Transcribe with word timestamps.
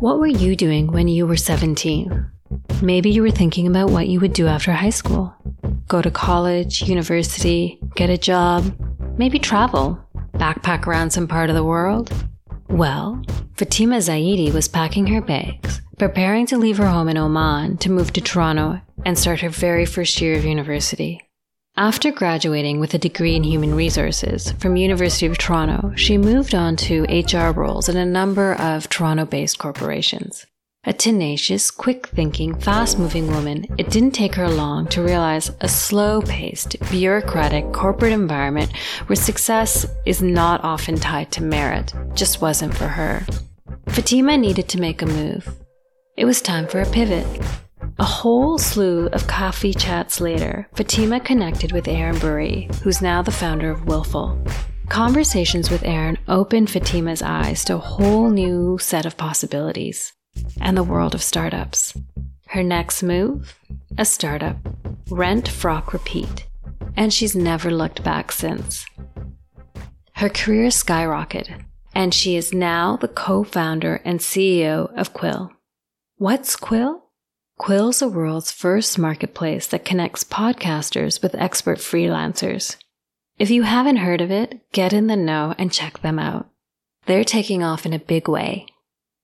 What 0.00 0.20
were 0.20 0.28
you 0.28 0.54
doing 0.54 0.92
when 0.92 1.08
you 1.08 1.26
were 1.26 1.36
17? 1.36 2.30
Maybe 2.80 3.10
you 3.10 3.20
were 3.20 3.32
thinking 3.32 3.66
about 3.66 3.90
what 3.90 4.06
you 4.06 4.20
would 4.20 4.32
do 4.32 4.46
after 4.46 4.70
high 4.70 4.90
school. 4.90 5.34
Go 5.88 6.00
to 6.00 6.10
college, 6.10 6.82
university, 6.82 7.80
get 7.96 8.08
a 8.08 8.16
job, 8.16 8.72
maybe 9.18 9.40
travel, 9.40 9.98
backpack 10.34 10.86
around 10.86 11.10
some 11.10 11.26
part 11.26 11.50
of 11.50 11.56
the 11.56 11.64
world. 11.64 12.12
Well, 12.68 13.20
Fatima 13.56 13.96
Zaidi 13.96 14.52
was 14.52 14.68
packing 14.68 15.08
her 15.08 15.20
bags, 15.20 15.82
preparing 15.98 16.46
to 16.46 16.58
leave 16.58 16.78
her 16.78 16.86
home 16.86 17.08
in 17.08 17.16
Oman 17.16 17.78
to 17.78 17.90
move 17.90 18.12
to 18.12 18.20
Toronto 18.20 18.80
and 19.04 19.18
start 19.18 19.40
her 19.40 19.50
very 19.50 19.84
first 19.84 20.20
year 20.20 20.38
of 20.38 20.44
university. 20.44 21.27
After 21.78 22.10
graduating 22.10 22.80
with 22.80 22.94
a 22.94 22.98
degree 22.98 23.36
in 23.36 23.44
human 23.44 23.72
resources 23.72 24.50
from 24.58 24.74
University 24.74 25.26
of 25.26 25.38
Toronto, 25.38 25.92
she 25.94 26.18
moved 26.18 26.52
on 26.52 26.74
to 26.74 27.04
HR 27.04 27.52
roles 27.52 27.88
in 27.88 27.96
a 27.96 28.04
number 28.04 28.54
of 28.54 28.88
Toronto-based 28.88 29.60
corporations. 29.60 30.44
A 30.82 30.92
tenacious, 30.92 31.70
quick 31.70 32.08
thinking, 32.08 32.58
fast 32.58 32.98
moving 32.98 33.28
woman, 33.28 33.64
it 33.78 33.90
didn't 33.90 34.10
take 34.10 34.34
her 34.34 34.48
long 34.48 34.88
to 34.88 35.04
realize 35.04 35.52
a 35.60 35.68
slow 35.68 36.20
paced, 36.20 36.74
bureaucratic 36.90 37.72
corporate 37.72 38.12
environment 38.12 38.76
where 39.06 39.14
success 39.14 39.86
is 40.04 40.20
not 40.20 40.64
often 40.64 40.96
tied 40.96 41.30
to 41.30 41.44
merit 41.44 41.94
just 42.12 42.40
wasn't 42.40 42.76
for 42.76 42.88
her. 42.88 43.24
Fatima 43.86 44.36
needed 44.36 44.68
to 44.70 44.80
make 44.80 45.00
a 45.00 45.06
move. 45.06 45.48
It 46.16 46.24
was 46.24 46.42
time 46.42 46.66
for 46.66 46.80
a 46.80 46.90
pivot. 46.90 47.24
A 48.00 48.04
whole 48.04 48.58
slew 48.58 49.08
of 49.08 49.26
coffee 49.26 49.74
chats 49.74 50.20
later, 50.20 50.68
Fatima 50.76 51.18
connected 51.18 51.72
with 51.72 51.88
Erin 51.88 52.20
Bury, 52.20 52.70
who's 52.84 53.02
now 53.02 53.22
the 53.22 53.32
founder 53.32 53.72
of 53.72 53.86
Willful. 53.86 54.40
Conversations 54.88 55.68
with 55.68 55.82
Erin 55.82 56.16
opened 56.28 56.70
Fatima's 56.70 57.22
eyes 57.22 57.64
to 57.64 57.74
a 57.74 57.78
whole 57.78 58.30
new 58.30 58.78
set 58.78 59.04
of 59.04 59.16
possibilities 59.16 60.12
and 60.60 60.76
the 60.76 60.84
world 60.84 61.12
of 61.12 61.24
startups. 61.24 61.92
Her 62.46 62.62
next 62.62 63.02
move? 63.02 63.58
A 63.98 64.04
startup. 64.04 64.56
Rent, 65.10 65.48
frock, 65.48 65.92
repeat. 65.92 66.46
And 66.96 67.12
she's 67.12 67.34
never 67.34 67.68
looked 67.68 68.04
back 68.04 68.30
since. 68.30 68.86
Her 70.12 70.28
career 70.28 70.68
skyrocketed, 70.68 71.64
and 71.96 72.14
she 72.14 72.36
is 72.36 72.54
now 72.54 72.96
the 72.96 73.08
co 73.08 73.42
founder 73.42 74.00
and 74.04 74.20
CEO 74.20 74.96
of 74.96 75.12
Quill. 75.12 75.50
What's 76.16 76.54
Quill? 76.54 77.07
Quill's 77.58 77.98
the 77.98 78.08
world's 78.08 78.52
first 78.52 79.00
marketplace 79.00 79.66
that 79.66 79.84
connects 79.84 80.22
podcasters 80.22 81.20
with 81.20 81.34
expert 81.34 81.78
freelancers. 81.78 82.76
If 83.36 83.50
you 83.50 83.64
haven't 83.64 83.96
heard 83.96 84.20
of 84.20 84.30
it, 84.30 84.60
get 84.72 84.92
in 84.92 85.08
the 85.08 85.16
know 85.16 85.56
and 85.58 85.72
check 85.72 86.00
them 86.00 86.20
out. 86.20 86.48
They're 87.06 87.24
taking 87.24 87.64
off 87.64 87.84
in 87.84 87.92
a 87.92 87.98
big 87.98 88.28
way. 88.28 88.66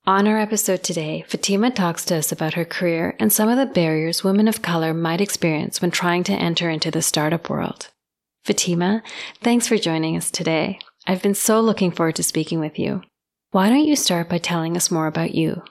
On 0.05 0.27
our 0.27 0.39
episode 0.39 0.83
today, 0.83 1.25
Fatima 1.29 1.71
talks 1.71 2.05
to 2.07 2.17
us 2.17 2.33
about 2.33 2.55
her 2.55 2.65
career 2.65 3.17
and 3.21 3.33
some 3.33 3.49
of 3.49 3.57
the 3.57 3.73
barriers 3.73 4.25
women 4.25 4.49
of 4.49 4.63
color 4.63 4.93
might 4.93 5.21
experience 5.21 5.81
when 5.81 5.93
trying 5.93 6.25
to 6.25 6.33
enter 6.33 6.69
into 6.69 6.91
the 6.91 7.03
startup 7.03 7.49
world. 7.49 7.91
Fatima, 8.43 9.03
thanks 9.43 9.69
for 9.69 9.79
joining 9.79 10.17
us 10.17 10.31
today. 10.31 10.81
I've 11.07 11.23
been 11.23 11.35
so 11.35 11.61
looking 11.61 11.93
forward 11.93 12.17
to 12.17 12.25
speaking 12.25 12.59
with 12.59 12.81
you. 12.81 13.03
Why 13.53 13.69
don't 13.69 13.87
you 13.87 13.95
start 13.95 14.29
by 14.29 14.39
telling 14.39 14.77
us 14.77 14.91
more 14.91 15.07
about 15.07 15.37
you? 15.37 15.63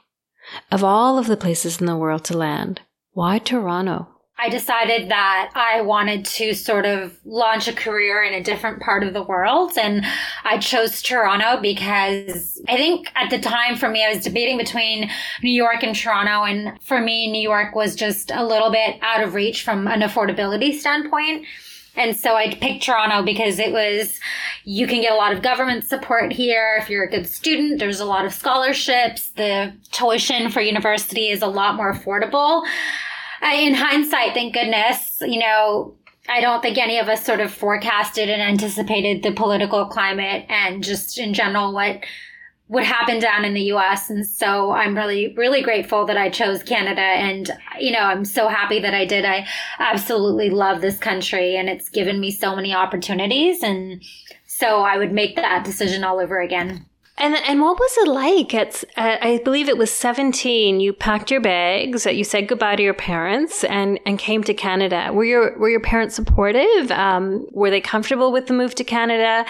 Of 0.72 0.84
all 0.84 1.18
of 1.18 1.28
the 1.28 1.38
places 1.38 1.80
in 1.80 1.86
the 1.86 1.98
world 1.98 2.23
to 2.26 2.38
land, 2.38 2.82
why 3.12 3.40
Toronto? 3.40 4.08
I 4.44 4.50
decided 4.50 5.09
that 5.09 5.52
I 5.56 5.82
wanted 5.82 6.26
to 6.26 6.54
sort 6.54 6.86
of 6.86 7.18
launch 7.23 7.68
a 7.68 7.73
career 7.73 8.23
in 8.23 8.34
a 8.34 8.44
different 8.44 8.81
part 8.81 9.04
of 9.04 9.14
the 9.14 9.24
world. 9.24 9.78
And 9.78 10.06
I 10.44 10.58
chose 10.58 11.02
Toronto 11.02 11.62
because 11.62 12.62
I 12.68 12.76
think 12.76 13.09
at 13.16 13.30
the 13.30 13.40
time 13.40 13.78
for 13.78 13.88
me, 13.88 14.04
I 14.04 14.14
was 14.14 14.24
debating 14.24 14.58
between 14.58 15.09
New 15.44 15.52
York 15.52 15.84
and 15.84 15.96
Toronto. 15.96 16.44
And 16.44 16.81
for 16.81 17.00
me, 17.00 17.31
New 17.31 17.42
York 17.42 17.76
was 17.76 17.96
just 17.96 18.31
a 18.31 18.44
little 18.44 18.72
bit 18.72 18.98
out 19.02 19.24
of 19.24 19.34
reach 19.34 19.64
from 19.64 19.88
an 19.88 20.02
affordability 20.02 20.74
standpoint. 20.74 21.46
And 21.95 22.16
so 22.16 22.35
I 22.35 22.56
picked 22.56 22.84
Toronto 22.84 23.23
because 23.23 23.59
it 23.59 23.72
was, 23.72 24.19
you 24.63 24.88
can 24.88 25.01
get 25.01 25.12
a 25.12 25.16
lot 25.16 25.34
of 25.34 25.41
government 25.41 25.85
support 25.85 26.31
here. 26.31 26.78
If 26.81 26.90
you're 26.90 27.03
a 27.03 27.09
good 27.09 27.28
student, 27.28 27.79
there's 27.79 28.00
a 28.00 28.06
lot 28.06 28.25
of 28.25 28.34
scholarships. 28.34 29.29
The 29.29 29.73
tuition 29.91 30.50
for 30.50 30.62
university 30.62 31.29
is 31.29 31.41
a 31.41 31.47
lot 31.47 31.75
more 31.75 31.94
affordable. 31.94 32.66
Uh, 33.41 33.51
in 33.53 33.73
hindsight, 33.73 34.34
thank 34.34 34.53
goodness, 34.53 35.18
you 35.22 35.40
know, 35.40 35.95
I 36.29 36.40
don't 36.40 36.62
think 36.62 36.78
any 36.78 37.00
of 37.00 37.09
us 37.09 37.25
sort 37.25 37.41
of 37.41 37.53
forecasted 37.53 38.29
and 38.29 38.41
anticipated 38.41 39.23
the 39.23 39.34
political 39.34 39.85
climate 39.85 40.45
and 40.47 40.81
just 40.81 41.19
in 41.19 41.34
general 41.34 41.73
what 41.73 42.06
would 42.68 42.84
happened 42.84 43.22
down 43.22 43.46
in 43.46 43.53
the 43.53 43.74
US. 43.74 44.09
And 44.09 44.25
so 44.25 44.72
I'm 44.72 44.96
really, 44.96 45.34
really 45.35 45.62
grateful 45.62 46.06
that 46.06 46.18
I 46.18 46.29
chose 46.29 46.63
Canada. 46.63 47.01
And, 47.01 47.51
you 47.79 47.91
know, 47.91 48.00
I'm 48.00 48.25
so 48.25 48.47
happy 48.47 48.79
that 48.79 48.94
I 48.94 49.06
did. 49.06 49.25
I 49.25 49.47
absolutely 49.79 50.50
love 50.50 50.81
this 50.81 50.97
country 50.97 51.56
and 51.56 51.69
it's 51.69 51.90
given 51.90 52.19
me 52.19 52.31
so 52.31 52.56
many 52.56 52.74
opportunities. 52.74 53.62
And 53.63 54.01
so 54.47 54.81
I 54.81 54.97
would 54.97 55.12
make 55.12 55.35
that 55.35 55.66
decision 55.66 56.03
all 56.03 56.19
over 56.19 56.40
again. 56.40 56.85
And 57.16 57.35
and 57.35 57.62
what 57.62 57.79
was 57.79 57.96
it 58.00 58.07
like? 58.07 58.56
At 58.56 58.84
uh, 58.97 59.18
I 59.22 59.40
believe 59.44 59.69
it 59.69 59.78
was 59.78 59.91
seventeen. 59.94 60.79
You 60.79 60.94
packed 60.94 61.29
your 61.29 61.41
bags. 61.41 62.07
You 62.07 62.24
said 62.24 62.47
goodbye 62.47 62.75
to 62.75 62.81
your 62.81 62.96
parents 62.96 63.63
and 63.66 64.00
and 64.07 64.18
came 64.18 64.44
to 64.46 64.53
Canada. 64.53 65.12
Were 65.13 65.24
your 65.24 65.57
were 65.59 65.69
your 65.69 65.79
parents 65.79 66.16
supportive? 66.16 66.90
Um, 66.91 67.46
were 67.51 67.69
they 67.69 67.81
comfortable 67.81 68.31
with 68.31 68.47
the 68.47 68.53
move 68.53 68.74
to 68.75 68.84
Canada? 68.84 69.46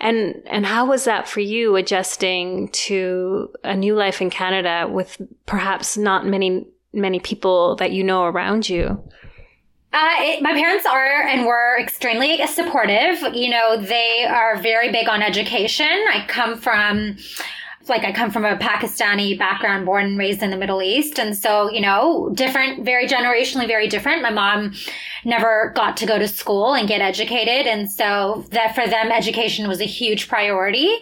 And 0.00 0.42
and 0.46 0.66
how 0.66 0.86
was 0.86 1.04
that 1.04 1.28
for 1.28 1.38
you 1.38 1.76
adjusting 1.76 2.70
to 2.70 3.52
a 3.62 3.76
new 3.76 3.94
life 3.94 4.20
in 4.20 4.28
Canada 4.28 4.88
with 4.90 5.16
perhaps 5.46 5.96
not 5.96 6.26
many 6.26 6.66
many 6.92 7.20
people 7.20 7.76
that 7.76 7.92
you 7.92 8.02
know 8.02 8.24
around 8.24 8.68
you? 8.68 9.00
Uh, 9.96 10.12
it, 10.18 10.42
my 10.42 10.52
parents 10.52 10.84
are 10.84 11.22
and 11.22 11.46
were 11.46 11.78
extremely 11.80 12.46
supportive. 12.48 13.34
You 13.34 13.48
know, 13.48 13.78
they 13.78 14.26
are 14.26 14.60
very 14.60 14.92
big 14.92 15.08
on 15.08 15.22
education. 15.22 15.86
I 15.86 16.26
come 16.28 16.58
from 16.58 17.16
like 17.88 18.04
I 18.04 18.12
come 18.12 18.30
from 18.30 18.44
a 18.44 18.56
Pakistani 18.56 19.38
background, 19.38 19.86
born 19.86 20.06
and 20.06 20.18
raised 20.18 20.42
in 20.42 20.50
the 20.50 20.56
Middle 20.56 20.82
East. 20.82 21.18
And 21.18 21.36
so, 21.36 21.70
you 21.70 21.80
know, 21.80 22.30
different, 22.34 22.84
very 22.84 23.06
generationally, 23.06 23.66
very 23.66 23.88
different. 23.88 24.22
My 24.22 24.30
mom 24.30 24.72
never 25.24 25.72
got 25.74 25.96
to 25.98 26.06
go 26.06 26.18
to 26.18 26.28
school 26.28 26.74
and 26.74 26.88
get 26.88 27.00
educated. 27.00 27.66
And 27.66 27.90
so 27.90 28.44
that 28.50 28.74
for 28.74 28.86
them, 28.86 29.10
education 29.10 29.68
was 29.68 29.80
a 29.80 29.84
huge 29.84 30.28
priority. 30.28 30.92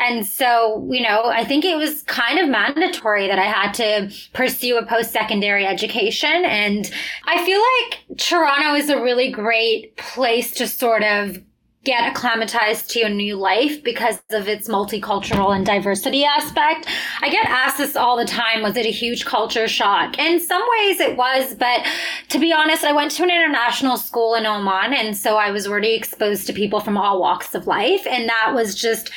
And 0.00 0.26
so, 0.26 0.86
you 0.90 1.02
know, 1.02 1.24
I 1.26 1.44
think 1.44 1.64
it 1.64 1.76
was 1.76 2.02
kind 2.02 2.38
of 2.38 2.48
mandatory 2.48 3.28
that 3.28 3.38
I 3.38 3.44
had 3.44 3.72
to 3.74 4.12
pursue 4.32 4.76
a 4.76 4.86
post 4.86 5.12
secondary 5.12 5.66
education. 5.66 6.44
And 6.44 6.90
I 7.26 7.44
feel 7.44 7.60
like 7.60 8.18
Toronto 8.18 8.74
is 8.74 8.90
a 8.90 9.00
really 9.00 9.30
great 9.30 9.96
place 9.96 10.52
to 10.52 10.66
sort 10.66 11.04
of 11.04 11.38
get 11.84 12.10
acclimatized 12.10 12.90
to 12.90 13.02
a 13.02 13.08
new 13.08 13.36
life 13.36 13.82
because 13.84 14.22
of 14.30 14.48
its 14.48 14.68
multicultural 14.68 15.54
and 15.54 15.66
diversity 15.66 16.24
aspect. 16.24 16.86
I 17.20 17.28
get 17.28 17.44
asked 17.46 17.78
this 17.78 17.94
all 17.94 18.16
the 18.16 18.24
time. 18.24 18.62
Was 18.62 18.76
it 18.76 18.86
a 18.86 18.90
huge 18.90 19.26
culture 19.26 19.68
shock? 19.68 20.18
In 20.18 20.40
some 20.40 20.62
ways 20.78 21.00
it 21.00 21.16
was, 21.16 21.54
but 21.54 21.86
to 22.30 22.38
be 22.38 22.52
honest, 22.52 22.84
I 22.84 22.92
went 22.92 23.10
to 23.12 23.22
an 23.22 23.30
international 23.30 23.98
school 23.98 24.34
in 24.34 24.46
Oman. 24.46 24.94
And 24.94 25.16
so 25.16 25.36
I 25.36 25.50
was 25.50 25.66
already 25.66 25.94
exposed 25.94 26.46
to 26.46 26.52
people 26.52 26.80
from 26.80 26.96
all 26.96 27.20
walks 27.20 27.54
of 27.54 27.66
life. 27.66 28.06
And 28.06 28.28
that 28.28 28.52
was 28.54 28.74
just 28.74 29.10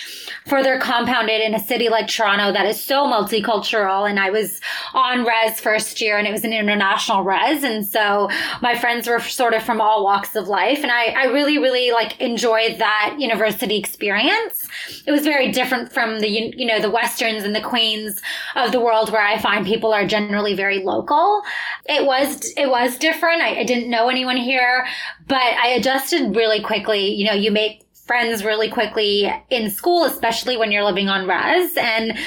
further 0.48 0.80
compounded 0.80 1.42
in 1.42 1.54
a 1.54 1.60
city 1.60 1.90
like 1.90 2.08
Toronto 2.08 2.52
that 2.54 2.66
is 2.66 2.82
so 2.82 3.06
multicultural. 3.06 4.10
And 4.10 4.20
I 4.20 4.30
was 4.30 4.62
on 4.94 5.26
res 5.26 5.60
first 5.60 6.00
year 6.02 6.18
and 6.18 6.28
it 6.28 6.32
was 6.32 6.44
an 6.44 6.54
international 6.54 7.24
res. 7.24 7.64
And 7.64 7.86
so 7.86 8.30
my 8.62 8.78
friends 8.78 9.08
were 9.08 9.20
sort 9.20 9.54
of 9.54 9.64
from 9.64 9.82
all 9.82 10.04
walks 10.04 10.36
of 10.36 10.48
life. 10.48 10.80
And 10.84 10.92
I, 10.92 11.06
I 11.06 11.26
really, 11.26 11.58
really 11.58 11.92
like 11.92 12.20
enjoyed 12.20 12.80
that 12.80 13.16
university 13.18 13.78
experience. 13.78 14.68
It 15.06 15.12
was 15.12 15.24
very 15.24 15.52
different 15.52 15.92
from 15.92 16.20
the, 16.20 16.30
you 16.30 16.66
know, 16.66 16.80
the 16.80 16.92
Westerns 16.92 17.44
and 17.44 17.56
the 17.56 17.62
Queens 17.62 18.22
of 18.56 18.72
the 18.72 18.80
world 18.80 19.12
where 19.12 19.26
I 19.26 19.40
find 19.40 19.66
people 19.66 19.94
are 19.94 20.08
generally 20.08 20.54
very 20.56 20.80
local. 20.80 21.42
It 21.86 22.06
was, 22.06 22.52
it 22.56 22.70
was 22.70 22.98
different. 22.98 23.42
I, 23.42 23.60
I 23.60 23.64
didn't 23.64 23.90
know 23.90 24.10
anyone 24.10 24.38
here, 24.38 24.88
but 25.28 25.38
I 25.38 25.70
adjusted 25.70 26.36
really 26.36 26.62
quickly. 26.62 27.14
You 27.14 27.26
know, 27.26 27.34
you 27.34 27.52
make 27.52 27.87
friends 28.08 28.44
really 28.44 28.70
quickly 28.70 29.32
in 29.50 29.70
school, 29.70 30.06
especially 30.06 30.58
when 30.58 30.72
you're 30.72 30.86
living 30.86 31.10
on 31.10 31.28
res. 31.28 31.76
And 31.78 32.18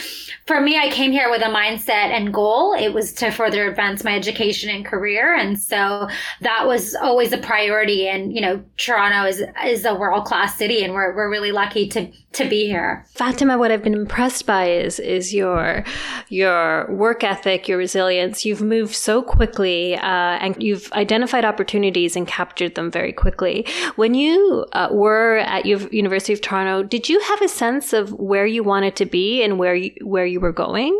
for 0.50 0.61
me, 0.61 0.76
I 0.76 0.88
came 0.88 1.12
here 1.12 1.31
with 1.31 1.43
a 1.43 1.44
mindset 1.44 2.11
and 2.11 2.35
goal. 2.35 2.73
It 2.73 2.93
was 2.93 3.12
to 3.12 3.31
further 3.31 3.69
advance 3.69 4.02
my 4.02 4.17
education 4.17 4.69
and 4.69 4.85
career. 4.85 5.32
And 5.32 5.56
so 5.56 6.08
that 6.41 6.67
was 6.67 6.97
always 6.97 7.32
a 7.32 7.38
priority. 7.38 8.08
And, 8.08 8.35
you 8.35 8.41
know, 8.41 8.61
Toronto 8.76 9.29
is, 9.29 9.44
is 9.64 9.85
a 9.85 9.94
world 9.94 10.25
class 10.25 10.58
city 10.58 10.82
and 10.82 10.93
we're, 10.93 11.14
we're 11.14 11.31
really 11.31 11.52
lucky 11.52 11.87
to, 11.91 12.11
to 12.32 12.49
be 12.49 12.67
here. 12.67 13.05
Fatima, 13.11 13.58
what 13.58 13.70
I've 13.70 13.85
been 13.85 13.94
impressed 13.94 14.44
by 14.44 14.70
is, 14.70 14.99
is 14.99 15.32
your, 15.32 15.85
your 16.31 16.91
work 16.91 17.23
ethic, 17.23 17.69
your 17.69 17.79
resilience. 17.79 18.44
You've 18.44 18.62
moved 18.62 18.94
so 18.97 19.23
quickly, 19.23 19.97
uh, 19.97 20.00
and 20.00 20.61
you've 20.61 20.93
identified 20.93 21.44
opportunities 21.44 22.17
and 22.17 22.26
captured 22.26 22.75
them 22.75 22.91
very 22.91 23.12
quickly. 23.12 23.67
When 23.94 24.14
you 24.14 24.64
uh, 24.73 24.88
were 24.91 25.38
at 25.38 25.64
University 25.67 26.32
of 26.32 26.41
Toronto, 26.41 26.82
did 26.82 27.08
you 27.08 27.20
have 27.20 27.43
a 27.43 27.49
sense 27.49 27.93
of 27.93 28.12
where 28.12 28.47
you 28.47 28.64
wanted 28.64 28.97
to 28.97 29.06
be 29.06 29.43
and 29.43 29.58
where 29.58 29.75
you, 29.75 29.93
where 30.02 30.26
you 30.26 30.39
were 30.40 30.52
going? 30.52 30.98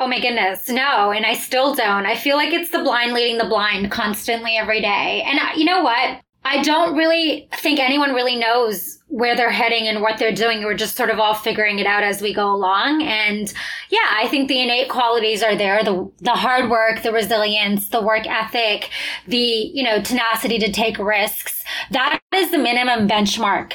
Oh 0.00 0.06
my 0.06 0.20
goodness, 0.20 0.68
no. 0.68 1.10
And 1.10 1.26
I 1.26 1.34
still 1.34 1.74
don't. 1.74 2.06
I 2.06 2.14
feel 2.14 2.36
like 2.36 2.52
it's 2.52 2.70
the 2.70 2.78
blind 2.78 3.12
leading 3.12 3.38
the 3.38 3.44
blind 3.44 3.90
constantly 3.90 4.56
every 4.56 4.80
day. 4.80 5.22
And 5.26 5.38
uh, 5.40 5.50
you 5.56 5.64
know 5.64 5.82
what? 5.82 6.20
I 6.44 6.62
don't 6.62 6.96
really 6.96 7.48
think 7.56 7.80
anyone 7.80 8.14
really 8.14 8.36
knows 8.36 8.98
where 9.08 9.34
they're 9.34 9.50
heading 9.50 9.88
and 9.88 10.00
what 10.00 10.18
they're 10.18 10.32
doing. 10.32 10.62
We're 10.62 10.74
just 10.74 10.96
sort 10.96 11.10
of 11.10 11.18
all 11.18 11.34
figuring 11.34 11.78
it 11.78 11.86
out 11.86 12.04
as 12.04 12.22
we 12.22 12.32
go 12.32 12.50
along. 12.50 13.02
And 13.02 13.52
yeah, 13.90 14.08
I 14.12 14.28
think 14.28 14.48
the 14.48 14.60
innate 14.60 14.88
qualities 14.88 15.42
are 15.42 15.56
there. 15.56 15.82
The, 15.82 16.10
the 16.20 16.32
hard 16.32 16.70
work, 16.70 17.02
the 17.02 17.12
resilience, 17.12 17.88
the 17.88 18.02
work 18.02 18.26
ethic, 18.26 18.90
the, 19.26 19.36
you 19.36 19.82
know, 19.82 20.00
tenacity 20.00 20.58
to 20.60 20.70
take 20.70 20.98
risks. 20.98 21.62
That 21.90 22.20
is 22.34 22.50
the 22.50 22.58
minimum 22.58 23.08
benchmark 23.08 23.74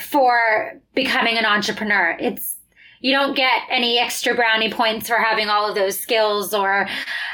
for 0.00 0.80
becoming 0.94 1.36
an 1.36 1.44
entrepreneur. 1.44 2.16
It's, 2.18 2.56
you 3.02 3.12
don't 3.12 3.36
get 3.36 3.62
any 3.70 3.98
extra 3.98 4.34
brownie 4.34 4.72
points 4.72 5.08
for 5.08 5.16
having 5.16 5.48
all 5.48 5.68
of 5.68 5.74
those 5.74 5.98
skills 5.98 6.54
or 6.54 6.82
uh, 6.82 6.86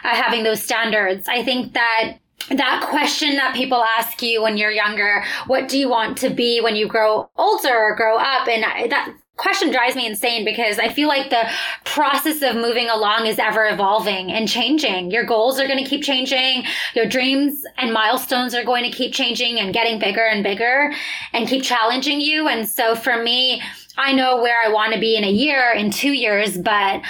having 0.03 0.43
those 0.43 0.63
standards. 0.63 1.29
I 1.29 1.45
think 1.45 1.75
that 1.75 2.19
that 2.51 2.87
question 2.89 3.37
that 3.37 3.55
people 3.55 3.83
ask 3.83 4.23
you 4.23 4.43
when 4.43 4.57
you're 4.57 4.71
younger, 4.71 5.23
what 5.47 5.69
do 5.69 5.79
you 5.79 5.89
want 5.89 6.17
to 6.19 6.31
be 6.31 6.61
when 6.61 6.77
you 6.77 6.89
grow 6.89 7.31
older 7.37 7.77
or 7.77 7.95
grow 7.95 8.17
up? 8.17 8.49
And 8.49 8.63
that 8.91 9.15
question 9.37 9.71
drives 9.71 9.97
me 9.97 10.07
insane 10.07 10.45
because 10.45 10.79
I 10.79 10.89
feel 10.89 11.09
like 11.09 11.31
the 11.31 11.49
process 11.85 12.43
of 12.43 12.57
moving 12.57 12.89
along 12.89 13.27
is 13.27 13.39
ever 13.39 13.67
evolving 13.67 14.31
and 14.33 14.49
changing. 14.49 15.11
Your 15.11 15.25
goals 15.25 15.59
are 15.61 15.67
going 15.67 15.83
to 15.83 15.89
keep 15.89 16.03
changing. 16.03 16.65
Your 16.95 17.07
dreams 17.07 17.63
and 17.77 17.93
milestones 17.93 18.55
are 18.55 18.65
going 18.65 18.85
to 18.85 18.97
keep 18.97 19.13
changing 19.15 19.59
and 19.59 19.73
getting 19.73 19.99
bigger 19.99 20.25
and 20.25 20.43
bigger 20.43 20.93
and 21.33 21.49
keep 21.49 21.63
challenging 21.63 22.21
you. 22.21 22.49
And 22.49 22.69
so 22.69 22.95
for 22.95 23.23
me, 23.23 23.63
I 23.99 24.13
know 24.13 24.41
where 24.41 24.57
I 24.65 24.73
want 24.73 24.95
to 24.95 25.01
be 25.01 25.17
in 25.17 25.25
a 25.25 25.31
year, 25.31 25.73
in 25.73 25.91
two 25.91 26.13
years, 26.13 26.57
but 26.57 27.03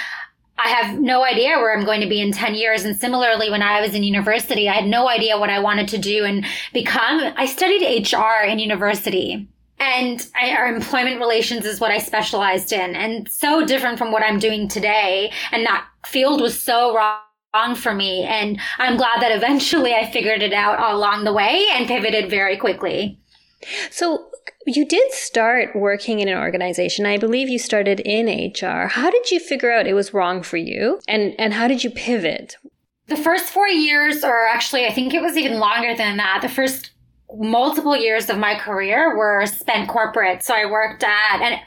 I 0.57 0.67
have 0.67 0.99
no 0.99 1.23
idea 1.23 1.57
where 1.57 1.77
I'm 1.77 1.85
going 1.85 2.01
to 2.01 2.09
be 2.09 2.19
in 2.19 2.33
10 2.33 2.55
years. 2.55 2.83
And 2.83 2.97
similarly, 2.97 3.49
when 3.49 3.61
I 3.61 3.79
was 3.79 3.93
in 3.93 4.03
university, 4.03 4.67
I 4.67 4.73
had 4.73 4.87
no 4.87 5.07
idea 5.07 5.37
what 5.37 5.49
I 5.49 5.59
wanted 5.59 5.87
to 5.89 5.97
do 5.97 6.25
and 6.25 6.45
become. 6.73 7.33
I 7.37 7.45
studied 7.45 8.11
HR 8.11 8.43
in 8.45 8.59
university 8.59 9.47
and 9.79 10.27
our 10.35 10.67
employment 10.67 11.19
relations 11.19 11.65
is 11.65 11.79
what 11.79 11.91
I 11.91 11.99
specialized 11.99 12.73
in 12.73 12.95
and 12.95 13.29
so 13.29 13.65
different 13.65 13.97
from 13.97 14.11
what 14.11 14.23
I'm 14.23 14.39
doing 14.39 14.67
today. 14.67 15.31
And 15.51 15.65
that 15.65 15.85
field 16.05 16.41
was 16.41 16.59
so 16.59 16.93
wrong 16.95 17.75
for 17.75 17.93
me. 17.93 18.23
And 18.23 18.59
I'm 18.79 18.97
glad 18.97 19.21
that 19.21 19.31
eventually 19.31 19.93
I 19.93 20.11
figured 20.11 20.41
it 20.41 20.53
out 20.53 20.93
along 20.93 21.23
the 21.23 21.33
way 21.33 21.65
and 21.71 21.87
pivoted 21.87 22.29
very 22.29 22.57
quickly. 22.57 23.19
So 23.91 24.29
you 24.65 24.85
did 24.85 25.11
start 25.11 25.75
working 25.75 26.19
in 26.19 26.27
an 26.27 26.37
organization. 26.37 27.05
I 27.05 27.17
believe 27.17 27.49
you 27.49 27.59
started 27.59 27.99
in 28.01 28.27
HR. 28.27 28.87
How 28.87 29.09
did 29.09 29.31
you 29.31 29.39
figure 29.39 29.71
out 29.71 29.87
it 29.87 29.93
was 29.93 30.13
wrong 30.13 30.43
for 30.43 30.57
you? 30.57 30.99
And 31.07 31.35
and 31.39 31.53
how 31.53 31.67
did 31.67 31.83
you 31.83 31.89
pivot? 31.89 32.55
The 33.07 33.17
first 33.17 33.45
4 33.45 33.67
years 33.67 34.23
or 34.23 34.45
actually 34.47 34.85
I 34.85 34.93
think 34.93 35.13
it 35.13 35.21
was 35.21 35.35
even 35.35 35.59
longer 35.59 35.95
than 35.95 36.17
that. 36.17 36.39
The 36.41 36.49
first 36.49 36.91
multiple 37.33 37.95
years 37.95 38.29
of 38.29 38.37
my 38.37 38.55
career 38.55 39.15
were 39.17 39.45
spent 39.45 39.89
corporate. 39.89 40.43
So 40.43 40.53
I 40.53 40.65
worked 40.65 41.03
at 41.03 41.41
an 41.41 41.59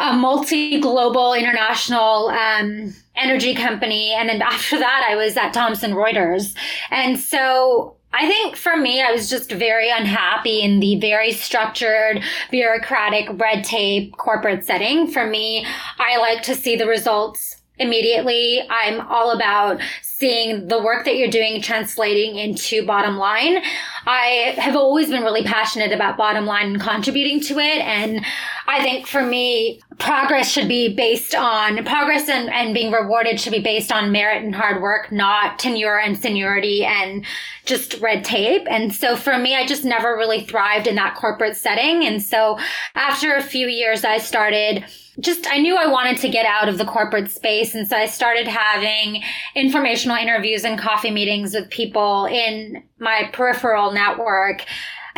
a 0.00 0.12
multi-global 0.12 1.34
international 1.34 2.28
um, 2.28 2.94
energy 3.16 3.52
company 3.52 4.14
and 4.14 4.28
then 4.28 4.40
after 4.40 4.78
that 4.78 5.04
i 5.10 5.16
was 5.16 5.36
at 5.36 5.52
thomson 5.52 5.90
reuters 5.90 6.54
and 6.92 7.18
so 7.18 7.97
I 8.12 8.26
think 8.26 8.56
for 8.56 8.76
me, 8.76 9.02
I 9.02 9.12
was 9.12 9.28
just 9.28 9.52
very 9.52 9.90
unhappy 9.90 10.60
in 10.60 10.80
the 10.80 10.98
very 10.98 11.32
structured, 11.32 12.22
bureaucratic, 12.50 13.28
red 13.38 13.64
tape 13.64 14.16
corporate 14.16 14.64
setting. 14.64 15.08
For 15.08 15.26
me, 15.26 15.66
I 15.98 16.16
like 16.18 16.42
to 16.44 16.54
see 16.54 16.74
the 16.74 16.86
results 16.86 17.56
immediately. 17.78 18.60
I'm 18.68 19.00
all 19.02 19.30
about 19.30 19.80
seeing 20.02 20.66
the 20.66 20.82
work 20.82 21.04
that 21.04 21.16
you're 21.16 21.30
doing 21.30 21.62
translating 21.62 22.36
into 22.36 22.84
bottom 22.84 23.18
line. 23.18 23.58
I 24.04 24.54
have 24.58 24.74
always 24.74 25.10
been 25.10 25.22
really 25.22 25.44
passionate 25.44 25.92
about 25.92 26.16
bottom 26.16 26.44
line 26.44 26.66
and 26.66 26.80
contributing 26.80 27.40
to 27.42 27.58
it. 27.58 27.78
And 27.78 28.24
I 28.68 28.82
think 28.82 29.06
for 29.06 29.22
me, 29.22 29.80
progress 29.98 30.50
should 30.50 30.68
be 30.68 30.94
based 30.94 31.34
on 31.34 31.82
progress 31.86 32.28
and, 32.28 32.50
and 32.50 32.74
being 32.74 32.92
rewarded 32.92 33.40
should 33.40 33.54
be 33.54 33.62
based 33.62 33.90
on 33.90 34.12
merit 34.12 34.44
and 34.44 34.54
hard 34.54 34.82
work, 34.82 35.10
not 35.10 35.58
tenure 35.58 35.98
and 35.98 36.18
seniority 36.18 36.84
and 36.84 37.24
just 37.64 37.98
red 38.00 38.26
tape. 38.26 38.66
And 38.68 38.94
so 38.94 39.16
for 39.16 39.38
me, 39.38 39.56
I 39.56 39.66
just 39.66 39.86
never 39.86 40.16
really 40.18 40.44
thrived 40.44 40.86
in 40.86 40.96
that 40.96 41.16
corporate 41.16 41.56
setting. 41.56 42.04
And 42.04 42.22
so 42.22 42.58
after 42.94 43.34
a 43.34 43.42
few 43.42 43.68
years, 43.68 44.04
I 44.04 44.18
started 44.18 44.84
just 45.20 45.48
I 45.50 45.58
knew 45.58 45.76
I 45.76 45.86
wanted 45.86 46.18
to 46.18 46.28
get 46.28 46.46
out 46.46 46.68
of 46.68 46.78
the 46.78 46.84
corporate 46.84 47.30
space. 47.30 47.74
And 47.74 47.88
so 47.88 47.96
I 47.96 48.06
started 48.06 48.46
having 48.46 49.22
informational 49.54 50.16
interviews 50.16 50.62
and 50.62 50.78
coffee 50.78 51.10
meetings 51.10 51.54
with 51.54 51.70
people 51.70 52.26
in 52.26 52.84
my 53.00 53.30
peripheral 53.32 53.92
network. 53.92 54.64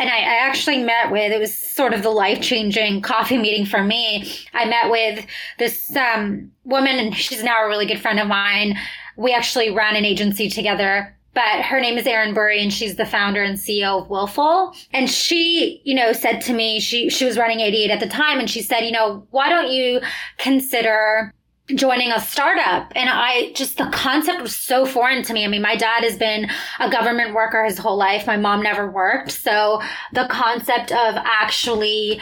And 0.01 0.09
I, 0.09 0.17
I 0.17 0.47
actually 0.47 0.81
met 0.81 1.11
with, 1.11 1.31
it 1.31 1.39
was 1.39 1.55
sort 1.55 1.93
of 1.93 2.01
the 2.01 2.09
life 2.09 2.41
changing 2.41 3.03
coffee 3.03 3.37
meeting 3.37 3.67
for 3.67 3.83
me. 3.83 4.27
I 4.51 4.65
met 4.65 4.89
with 4.89 5.23
this 5.59 5.95
um, 5.95 6.51
woman, 6.63 6.97
and 6.97 7.15
she's 7.15 7.43
now 7.43 7.63
a 7.63 7.67
really 7.67 7.85
good 7.85 8.01
friend 8.01 8.19
of 8.19 8.27
mine. 8.27 8.79
We 9.15 9.31
actually 9.31 9.69
ran 9.69 9.95
an 9.95 10.03
agency 10.03 10.49
together 10.49 11.15
but 11.33 11.61
her 11.61 11.79
name 11.79 11.97
is 11.97 12.05
Erin 12.05 12.33
Bury 12.33 12.61
and 12.61 12.73
she's 12.73 12.97
the 12.97 13.05
founder 13.05 13.41
and 13.41 13.57
CEO 13.57 14.01
of 14.01 14.09
Willful. 14.09 14.73
And 14.91 15.09
she, 15.09 15.81
you 15.85 15.95
know, 15.95 16.11
said 16.11 16.41
to 16.41 16.53
me, 16.53 16.81
she, 16.81 17.09
she 17.09 17.23
was 17.23 17.37
running 17.37 17.61
88 17.61 17.89
at 17.89 17.99
the 18.01 18.07
time 18.07 18.39
and 18.39 18.49
she 18.49 18.61
said, 18.61 18.81
you 18.81 18.91
know, 18.91 19.25
why 19.31 19.47
don't 19.47 19.71
you 19.71 20.01
consider 20.37 21.33
joining 21.75 22.11
a 22.11 22.19
startup 22.19 22.91
and 22.95 23.09
I 23.09 23.51
just 23.53 23.77
the 23.77 23.89
concept 23.91 24.41
was 24.41 24.55
so 24.55 24.85
foreign 24.85 25.23
to 25.23 25.33
me. 25.33 25.45
I 25.45 25.47
mean, 25.47 25.61
my 25.61 25.75
dad 25.75 26.03
has 26.03 26.17
been 26.17 26.49
a 26.79 26.89
government 26.89 27.33
worker 27.33 27.63
his 27.63 27.77
whole 27.77 27.97
life. 27.97 28.27
My 28.27 28.37
mom 28.37 28.61
never 28.61 28.89
worked. 28.89 29.31
So 29.31 29.81
the 30.13 30.27
concept 30.29 30.91
of 30.91 31.15
actually 31.17 32.19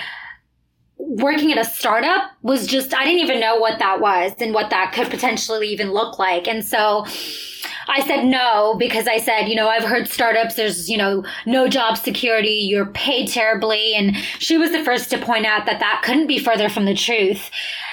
working 0.97 1.51
at 1.51 1.57
a 1.57 1.65
startup 1.65 2.31
was 2.41 2.67
just 2.67 2.93
I 2.93 3.05
didn't 3.05 3.21
even 3.21 3.39
know 3.39 3.57
what 3.57 3.79
that 3.79 4.01
was 4.01 4.33
and 4.39 4.53
what 4.53 4.69
that 4.69 4.93
could 4.93 5.09
potentially 5.09 5.69
even 5.69 5.91
look 5.91 6.19
like. 6.19 6.47
And 6.47 6.65
so 6.65 7.05
I 7.89 8.05
said 8.05 8.25
no 8.25 8.75
because 8.77 9.07
I 9.07 9.17
said, 9.17 9.47
you 9.47 9.55
know, 9.55 9.67
I've 9.67 9.83
heard 9.83 10.07
startups, 10.07 10.55
there's, 10.55 10.89
you 10.89 10.97
know, 10.97 11.25
no 11.45 11.67
job 11.67 11.97
security, 11.97 12.65
you're 12.69 12.85
paid 12.85 13.29
terribly. 13.29 13.95
And 13.95 14.15
she 14.37 14.57
was 14.57 14.71
the 14.71 14.83
first 14.83 15.09
to 15.09 15.17
point 15.17 15.45
out 15.45 15.65
that 15.65 15.79
that 15.79 16.03
couldn't 16.03 16.27
be 16.27 16.37
further 16.37 16.69
from 16.69 16.85
the 16.85 16.93
truth. 16.93 17.49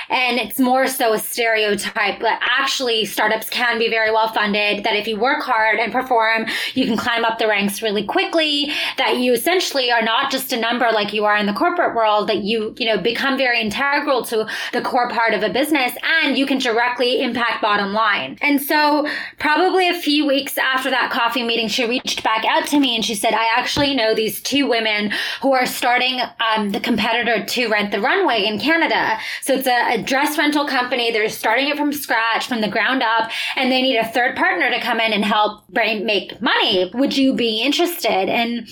And 0.09 0.39
it's 0.39 0.59
more 0.59 0.87
so 0.87 1.13
a 1.13 1.19
stereotype 1.19 2.21
but 2.21 2.39
actually 2.41 3.05
startups 3.05 3.51
can 3.51 3.79
be 3.79 3.89
very 3.89 4.11
well 4.11 4.29
funded, 4.29 4.85
that 4.85 4.95
if 4.95 5.07
you 5.07 5.19
work 5.19 5.43
hard 5.43 5.79
and 5.79 5.93
perform, 5.93 6.47
you 6.75 6.85
can 6.85 6.97
climb 6.97 7.25
up 7.25 7.39
the 7.39 7.49
ranks 7.49 7.83
really 7.83 8.05
quickly, 8.05 8.73
that 8.99 9.19
you 9.19 9.33
essentially 9.33 9.91
are 9.91 10.03
not 10.03 10.31
just 10.31 10.53
a 10.53 10.57
number 10.57 10.91
like 10.93 11.13
you 11.13 11.25
are 11.25 11.37
in 11.37 11.47
the 11.47 11.53
corporate 11.53 11.95
world, 11.95 12.29
that 12.29 12.39
you, 12.39 12.75
you 12.79 12.87
know, 12.87 12.99
become 12.99 13.37
very 13.37 13.61
integral 13.61 14.25
to 14.25 14.49
the 14.73 14.81
core 14.83 15.09
part 15.09 15.35
of 15.35 15.43
a 15.43 15.51
business 15.51 15.93
and 16.23 16.37
you 16.37 16.47
can 16.47 16.59
directly 16.59 17.23
impact 17.23 17.63
bottom 17.63 17.93
line. 17.93 18.39
And 18.41 18.61
so 18.61 19.09
probably 19.39 19.89
a 19.89 20.01
few 20.01 20.27
weeks 20.27 20.59
after 20.59 20.91
that 20.91 21.11
coffee 21.11 21.43
meeting, 21.43 21.69
she 21.69 21.87
reached 21.87 22.23
back 22.23 22.45
out 22.45 22.67
to 22.69 22.81
me 22.81 22.95
and 22.95 23.05
she 23.05 23.15
said, 23.15 23.35
I 23.35 23.47
actually 23.57 23.95
know 23.95 24.15
these 24.15 24.41
two 24.41 24.69
women 24.69 25.13
who 25.43 25.53
are 25.53 25.67
starting 25.67 26.21
um, 26.41 26.71
the 26.71 26.81
competitor 26.81 27.45
to 27.45 27.69
Rent 27.69 27.91
the 27.91 28.01
Runway 28.01 28.45
in 28.45 28.59
Canada. 28.59 29.19
So 29.43 29.55
it's 29.55 29.67
a, 29.67 29.95
a 29.95 29.96
a 29.97 30.03
dress 30.03 30.37
rental 30.37 30.67
company. 30.67 31.11
They're 31.11 31.29
starting 31.29 31.69
it 31.69 31.77
from 31.77 31.93
scratch, 31.93 32.47
from 32.47 32.61
the 32.61 32.69
ground 32.69 33.03
up, 33.03 33.31
and 33.57 33.73
they 33.73 33.83
need 33.83 33.97
a 33.97 34.09
third 34.09 34.37
partner 34.37 34.71
to 34.71 34.81
come 34.81 35.01
in 35.01 35.13
and 35.13 35.25
help 35.25 35.65
make 35.71 36.41
money. 36.41 36.91
Would 36.95 37.17
you 37.17 37.35
be 37.35 37.63
interested? 37.63 38.29
And 38.29 38.69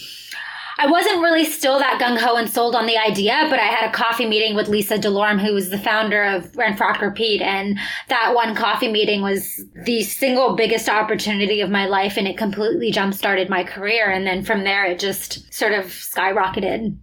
I 0.77 0.91
wasn't 0.91 1.23
really 1.23 1.45
still 1.45 1.79
that 1.79 2.01
gung 2.01 2.19
ho 2.19 2.37
and 2.37 2.51
sold 2.51 2.75
on 2.75 2.87
the 2.87 2.99
idea, 2.99 3.47
but 3.49 3.61
I 3.61 3.67
had 3.67 3.89
a 3.89 3.93
coffee 3.93 4.27
meeting 4.27 4.57
with 4.57 4.69
Lisa 4.69 4.99
DeLorme, 4.99 5.41
who 5.41 5.55
was 5.55 5.71
the 5.71 5.79
founder 5.79 6.25
of 6.25 6.55
Rent 6.57 6.79
Frock 6.79 7.01
Repeat. 7.01 7.41
And 7.41 7.79
that 8.09 8.35
one 8.35 8.57
coffee 8.57 8.91
meeting 8.91 9.23
was 9.23 9.65
the 9.85 10.03
single 10.03 10.57
biggest 10.57 10.89
opportunity 10.89 11.61
of 11.61 11.71
my 11.71 11.87
life. 11.87 12.17
And 12.17 12.27
it 12.27 12.37
completely 12.37 12.91
jump 12.91 13.15
started 13.15 13.49
my 13.49 13.63
career. 13.63 14.11
And 14.11 14.27
then 14.27 14.45
from 14.45 14.65
there, 14.65 14.85
it 14.85 14.99
just 14.99 15.53
sort 15.55 15.73
of 15.73 15.87
skyrocketed. 15.87 16.97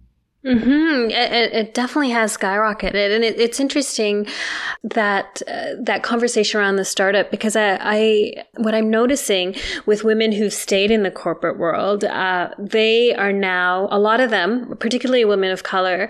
Mm-hmm. 0.44 1.10
It, 1.10 1.52
it, 1.52 1.74
definitely 1.74 2.10
has 2.10 2.36
skyrocketed, 2.36 3.14
and 3.14 3.22
it, 3.22 3.38
it's 3.38 3.60
interesting 3.60 4.26
that 4.82 5.40
uh, 5.46 5.74
that 5.78 6.02
conversation 6.02 6.58
around 6.58 6.76
the 6.76 6.84
startup 6.84 7.30
because 7.30 7.54
I, 7.54 7.78
I, 7.80 8.44
what 8.56 8.74
I'm 8.74 8.90
noticing 8.90 9.54
with 9.86 10.02
women 10.02 10.32
who've 10.32 10.52
stayed 10.52 10.90
in 10.90 11.04
the 11.04 11.12
corporate 11.12 11.58
world, 11.58 12.02
uh, 12.02 12.50
they 12.58 13.14
are 13.14 13.32
now 13.32 13.86
a 13.92 14.00
lot 14.00 14.18
of 14.18 14.30
them, 14.30 14.76
particularly 14.78 15.24
women 15.24 15.52
of 15.52 15.62
color, 15.62 16.08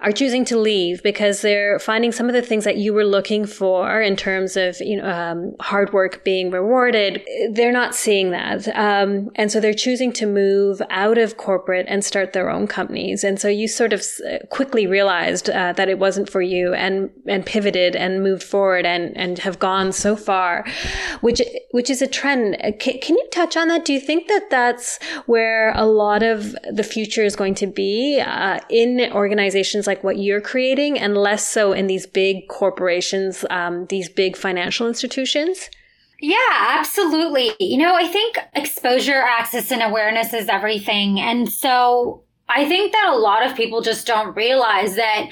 are 0.00 0.12
choosing 0.12 0.46
to 0.46 0.58
leave 0.58 1.02
because 1.02 1.42
they're 1.42 1.78
finding 1.78 2.10
some 2.10 2.26
of 2.26 2.32
the 2.32 2.40
things 2.40 2.64
that 2.64 2.78
you 2.78 2.94
were 2.94 3.04
looking 3.04 3.44
for 3.44 4.00
in 4.00 4.16
terms 4.16 4.56
of 4.56 4.80
you 4.80 4.96
know 4.96 5.10
um, 5.10 5.54
hard 5.60 5.92
work 5.92 6.24
being 6.24 6.50
rewarded. 6.50 7.22
They're 7.50 7.70
not 7.70 7.94
seeing 7.94 8.30
that, 8.30 8.66
um, 8.68 9.30
and 9.34 9.52
so 9.52 9.60
they're 9.60 9.74
choosing 9.74 10.10
to 10.14 10.26
move 10.26 10.80
out 10.88 11.18
of 11.18 11.36
corporate 11.36 11.84
and 11.86 12.02
start 12.02 12.32
their 12.32 12.48
own 12.48 12.66
companies, 12.66 13.22
and 13.22 13.38
so 13.38 13.48
you 13.48 13.68
sort 13.74 13.92
of 13.92 14.04
quickly 14.50 14.86
realized 14.86 15.50
uh, 15.50 15.72
that 15.72 15.88
it 15.88 15.98
wasn't 15.98 16.30
for 16.30 16.42
you 16.42 16.74
and 16.74 17.10
and 17.26 17.44
pivoted 17.44 17.96
and 17.96 18.22
moved 18.22 18.42
forward 18.42 18.86
and 18.86 19.16
and 19.16 19.38
have 19.40 19.58
gone 19.58 19.92
so 19.92 20.16
far, 20.16 20.64
which 21.20 21.40
which 21.72 21.90
is 21.90 22.02
a 22.02 22.06
trend. 22.06 22.56
Can, 22.78 22.98
can 23.00 23.16
you 23.16 23.28
touch 23.32 23.56
on 23.56 23.68
that? 23.68 23.84
Do 23.84 23.92
you 23.92 24.00
think 24.00 24.28
that 24.28 24.50
that's 24.50 24.98
where 25.26 25.72
a 25.74 25.84
lot 25.84 26.22
of 26.22 26.56
the 26.70 26.84
future 26.84 27.24
is 27.24 27.36
going 27.36 27.54
to 27.56 27.66
be 27.66 28.22
uh, 28.24 28.60
in 28.68 29.10
organizations 29.12 29.86
like 29.86 30.04
what 30.04 30.18
you're 30.18 30.40
creating, 30.40 30.98
and 30.98 31.16
less 31.16 31.46
so 31.46 31.72
in 31.72 31.86
these 31.86 32.06
big 32.06 32.48
corporations, 32.48 33.44
um, 33.50 33.86
these 33.86 34.08
big 34.08 34.36
financial 34.36 34.86
institutions? 34.86 35.70
Yeah, 36.20 36.36
absolutely. 36.78 37.52
You 37.60 37.76
know, 37.78 37.94
I 37.94 38.06
think 38.06 38.38
exposure, 38.54 39.20
access, 39.20 39.70
and 39.70 39.82
awareness 39.82 40.32
is 40.32 40.48
everything. 40.48 41.20
And 41.20 41.50
so 41.52 42.22
I 42.48 42.68
think 42.68 42.92
that 42.92 43.12
a 43.12 43.16
lot 43.16 43.44
of 43.44 43.56
people 43.56 43.80
just 43.80 44.06
don't 44.06 44.36
realize 44.36 44.96
that 44.96 45.30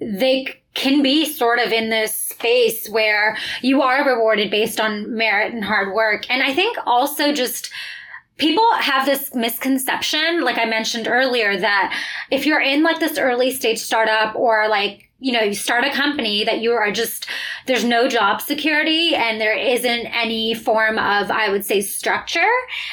they 0.00 0.62
can 0.74 1.02
be 1.02 1.26
sort 1.26 1.58
of 1.58 1.72
in 1.72 1.90
this 1.90 2.14
space 2.14 2.88
where 2.88 3.36
you 3.60 3.82
are 3.82 4.06
rewarded 4.06 4.50
based 4.50 4.80
on 4.80 5.14
merit 5.14 5.52
and 5.52 5.64
hard 5.64 5.94
work. 5.94 6.28
And 6.30 6.42
I 6.42 6.54
think 6.54 6.76
also 6.86 7.32
just 7.32 7.70
people 8.38 8.66
have 8.74 9.06
this 9.06 9.34
misconception, 9.34 10.42
like 10.42 10.58
I 10.58 10.64
mentioned 10.64 11.06
earlier, 11.08 11.56
that 11.58 11.96
if 12.30 12.46
you're 12.46 12.60
in 12.60 12.82
like 12.82 13.00
this 13.00 13.18
early 13.18 13.50
stage 13.50 13.78
startup 13.78 14.34
or 14.34 14.68
like 14.68 15.10
you 15.22 15.30
know, 15.30 15.40
you 15.40 15.54
start 15.54 15.84
a 15.84 15.90
company 15.92 16.42
that 16.44 16.60
you 16.60 16.72
are 16.72 16.90
just, 16.90 17.26
there's 17.66 17.84
no 17.84 18.08
job 18.08 18.42
security 18.42 19.14
and 19.14 19.40
there 19.40 19.56
isn't 19.56 20.06
any 20.06 20.52
form 20.52 20.98
of, 20.98 21.30
I 21.30 21.48
would 21.48 21.64
say, 21.64 21.80
structure. 21.80 22.50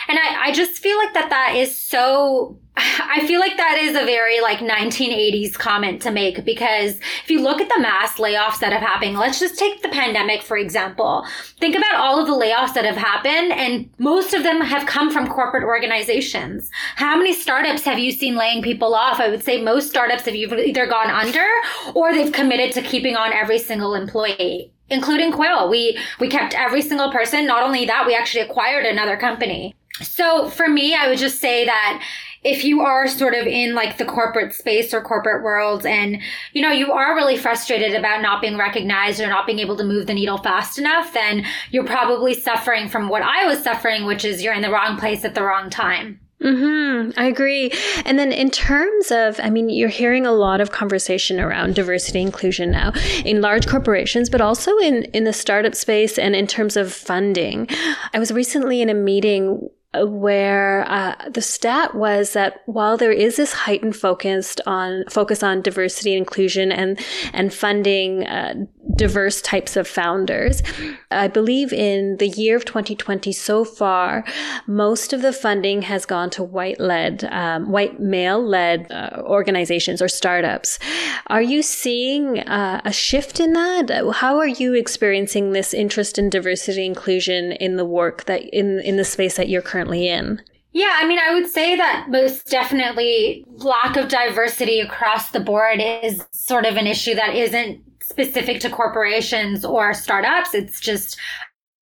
And 0.08 0.20
I, 0.20 0.44
I 0.46 0.52
just 0.52 0.78
feel 0.78 0.96
like 1.00 1.16
that 1.16 1.32
that 1.32 1.56
is 1.56 1.76
so 1.76 2.60
I 3.00 3.26
feel 3.28 3.40
like 3.40 3.58
that 3.58 3.78
is 3.78 3.96
a 3.96 4.06
very 4.06 4.40
like 4.40 4.60
1980s 4.60 5.54
comment 5.54 6.02
to 6.04 6.12
make 6.12 6.46
because 6.46 6.98
if 7.24 7.30
you 7.30 7.42
look 7.42 7.60
at 7.60 7.70
the 7.70 7.82
mass 7.82 8.18
layoffs 8.18 8.60
that 8.60 8.72
have 8.72 8.82
happened, 8.82 9.18
let's 9.18 9.40
just 9.40 9.58
take 9.58 9.82
the 9.82 9.90
pandemic 9.90 10.42
for 10.42 10.58
example. 10.58 11.26
Think 11.60 11.76
about 11.76 11.96
all 11.96 12.20
of 12.20 12.28
the 12.28 12.34
layoffs 12.34 12.74
that 12.76 12.86
have 12.86 12.96
happened 12.96 13.52
and 13.52 13.90
most 13.98 14.34
of 14.34 14.44
them 14.44 14.62
have 14.62 14.86
come 14.86 15.12
from 15.12 15.28
corporate 15.28 15.64
organizations. 15.64 16.70
How 16.96 17.18
many 17.18 17.34
startups 17.34 17.84
have 17.84 18.00
you 18.00 18.12
seen 18.12 18.36
laying 18.36 18.62
people 18.62 18.96
off? 18.96 19.20
I 19.20 19.30
would 19.30 19.44
say 19.44 19.62
most 19.62 19.90
startups 19.90 20.24
have 20.24 20.36
either 20.36 20.88
gone 20.88 21.10
under 21.10 21.46
or 21.94 22.14
they've 22.14 22.32
committed 22.32 22.72
to 22.74 22.82
keeping 22.82 23.16
on 23.16 23.34
every 23.34 23.60
single 23.60 23.96
employee 23.96 24.72
including 24.92 25.32
Quill. 25.32 25.70
We 25.70 26.00
we 26.20 26.28
kept 26.30 26.56
every 26.56 26.82
single 26.82 27.12
person. 27.12 27.46
Not 27.46 27.62
only 27.62 27.86
that, 27.86 28.08
we 28.08 28.16
actually 28.16 28.42
acquired 28.42 28.86
another 28.86 29.18
company. 29.18 29.76
So 30.02 30.50
for 30.50 30.68
me, 30.68 30.96
I 30.96 31.08
would 31.08 31.18
just 31.18 31.40
say 31.40 31.66
that 31.66 32.02
if 32.44 32.64
you 32.64 32.82
are 32.82 33.08
sort 33.08 33.34
of 33.34 33.46
in 33.46 33.76
like 33.76 33.98
the 33.98 34.06
corporate 34.06 34.54
space 34.54 34.94
or 34.94 35.02
corporate 35.02 35.44
world 35.44 35.86
and 35.86 36.22
you 36.54 36.62
know 36.62 36.72
you 36.72 36.92
are 36.92 37.16
really 37.16 37.38
frustrated 37.38 37.94
about 37.94 38.22
not 38.22 38.42
being 38.42 38.58
recognized 38.58 39.20
or 39.20 39.28
not 39.28 39.46
being 39.46 39.60
able 39.60 39.78
to 39.78 39.84
move 39.84 40.08
the 40.08 40.14
needle 40.14 40.38
fast 40.38 40.78
enough 40.78 41.14
then 41.14 41.46
you're 41.72 41.86
probably 41.86 42.34
suffering 42.34 42.88
from 42.88 43.10
what 43.10 43.22
i 43.22 43.46
was 43.46 43.62
suffering 43.64 44.06
which 44.06 44.24
is 44.24 44.42
you're 44.42 44.54
in 44.54 44.62
the 44.62 44.72
wrong 44.72 44.98
place 44.98 45.26
at 45.26 45.36
the 45.36 45.44
wrong 45.44 45.70
time 45.70 46.20
Hmm. 46.42 47.10
I 47.18 47.26
agree. 47.26 47.70
And 48.06 48.18
then 48.18 48.32
in 48.32 48.50
terms 48.50 49.12
of, 49.12 49.42
I 49.44 49.50
mean, 49.50 49.70
you're 49.70 49.90
hearing 49.90 50.26
a 50.26 50.32
lot 50.32 50.62
of 50.62 50.72
conversation 50.72 51.38
around 51.38 51.76
diversity 51.76 52.22
inclusion 52.22 52.72
now 52.72 52.94
in 53.26 53.42
large 53.42 53.68
corporations, 53.68 54.30
but 54.30 54.40
also 54.40 54.78
in 54.78 55.04
in 55.12 55.26
the 55.26 55.34
startup 55.34 55.76
space 55.76 56.18
and 56.18 56.38
in 56.38 56.48
terms 56.48 56.78
of 56.78 56.94
funding. 56.94 57.68
I 58.14 58.20
was 58.20 58.32
recently 58.32 58.82
in 58.82 58.90
a 58.90 58.94
meeting 58.94 59.70
where 59.96 60.86
uh, 60.88 61.16
the 61.30 61.42
stat 61.42 61.96
was 61.96 62.34
that 62.34 62.62
while 62.68 62.96
there 62.96 63.12
is 63.12 63.38
this 63.38 63.54
heightened 63.54 63.96
focus 63.96 64.56
on 64.68 65.04
focus 65.10 65.42
on 65.42 65.62
diversity 65.62 66.14
and 66.14 66.20
inclusion 66.22 66.72
and 66.72 67.00
and 67.34 67.54
funding 67.54 68.24
uh, 68.28 68.54
diverse 68.96 69.42
types 69.42 69.76
of 69.76 69.88
founders, 69.88 70.64
I 71.12 71.28
believe 71.28 71.74
in 71.74 72.18
the 72.18 72.28
year 72.28 72.56
of 72.56 72.66
2020 72.66 73.32
so 73.34 73.66
far, 73.66 74.24
most 74.68 75.12
of 75.12 75.22
the 75.22 75.34
funding 75.34 75.82
has 75.84 76.06
gone 76.06 76.30
to 76.32 76.44
white 76.44 76.80
led, 76.80 77.24
um, 77.26 77.72
white 77.72 78.00
male 78.00 78.44
led 78.44 78.92
uh, 78.92 79.22
organizations 79.26 80.02
or 80.02 80.08
startups. 80.08 80.80
Are 81.28 81.42
you 81.42 81.62
seeing 81.62 82.40
uh, 82.40 82.82
a 82.86 82.94
shift 82.94 83.40
in 83.40 83.54
that? 83.54 83.90
How 84.16 84.38
are 84.38 84.48
you 84.48 84.74
experiencing 84.76 85.52
this 85.52 85.74
interest 85.74 86.18
in 86.18 86.30
diversity 86.30 86.86
inclusion 86.86 87.52
in 87.52 87.76
the 87.76 87.86
work 87.86 88.26
that 88.26 88.44
in 88.44 88.80
in 88.80 88.98
the 88.98 89.04
space 89.04 89.36
that 89.36 89.50
you're 89.50 89.62
currently 89.62 89.80
currently 89.80 90.08
in? 90.08 90.42
Yeah, 90.72 90.98
I 90.98 91.08
mean, 91.08 91.20
I 91.20 91.34
would 91.34 91.48
say 91.48 91.76
that 91.76 92.08
most 92.10 92.48
definitely 92.48 93.44
lack 93.48 93.98
of 93.98 94.08
diversity 94.08 94.80
across 94.80 95.32
the 95.32 95.40
board 95.40 95.82
is 95.82 96.24
sort 96.32 96.66
of 96.66 96.78
an 96.78 96.86
issue 96.86 97.16
that 97.16 97.36
isn't 97.36 97.82
specific 98.10 98.60
to 98.62 98.70
corporations 98.70 99.64
or 99.64 99.94
startups. 99.94 100.54
It's 100.54 100.80
just 100.80 101.18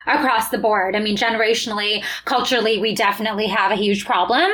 across 0.07 0.49
the 0.49 0.57
board. 0.57 0.95
I 0.95 0.99
mean, 0.99 1.17
generationally, 1.17 2.03
culturally, 2.25 2.79
we 2.79 2.95
definitely 2.95 3.47
have 3.47 3.71
a 3.71 3.75
huge 3.75 4.05
problem. 4.05 4.49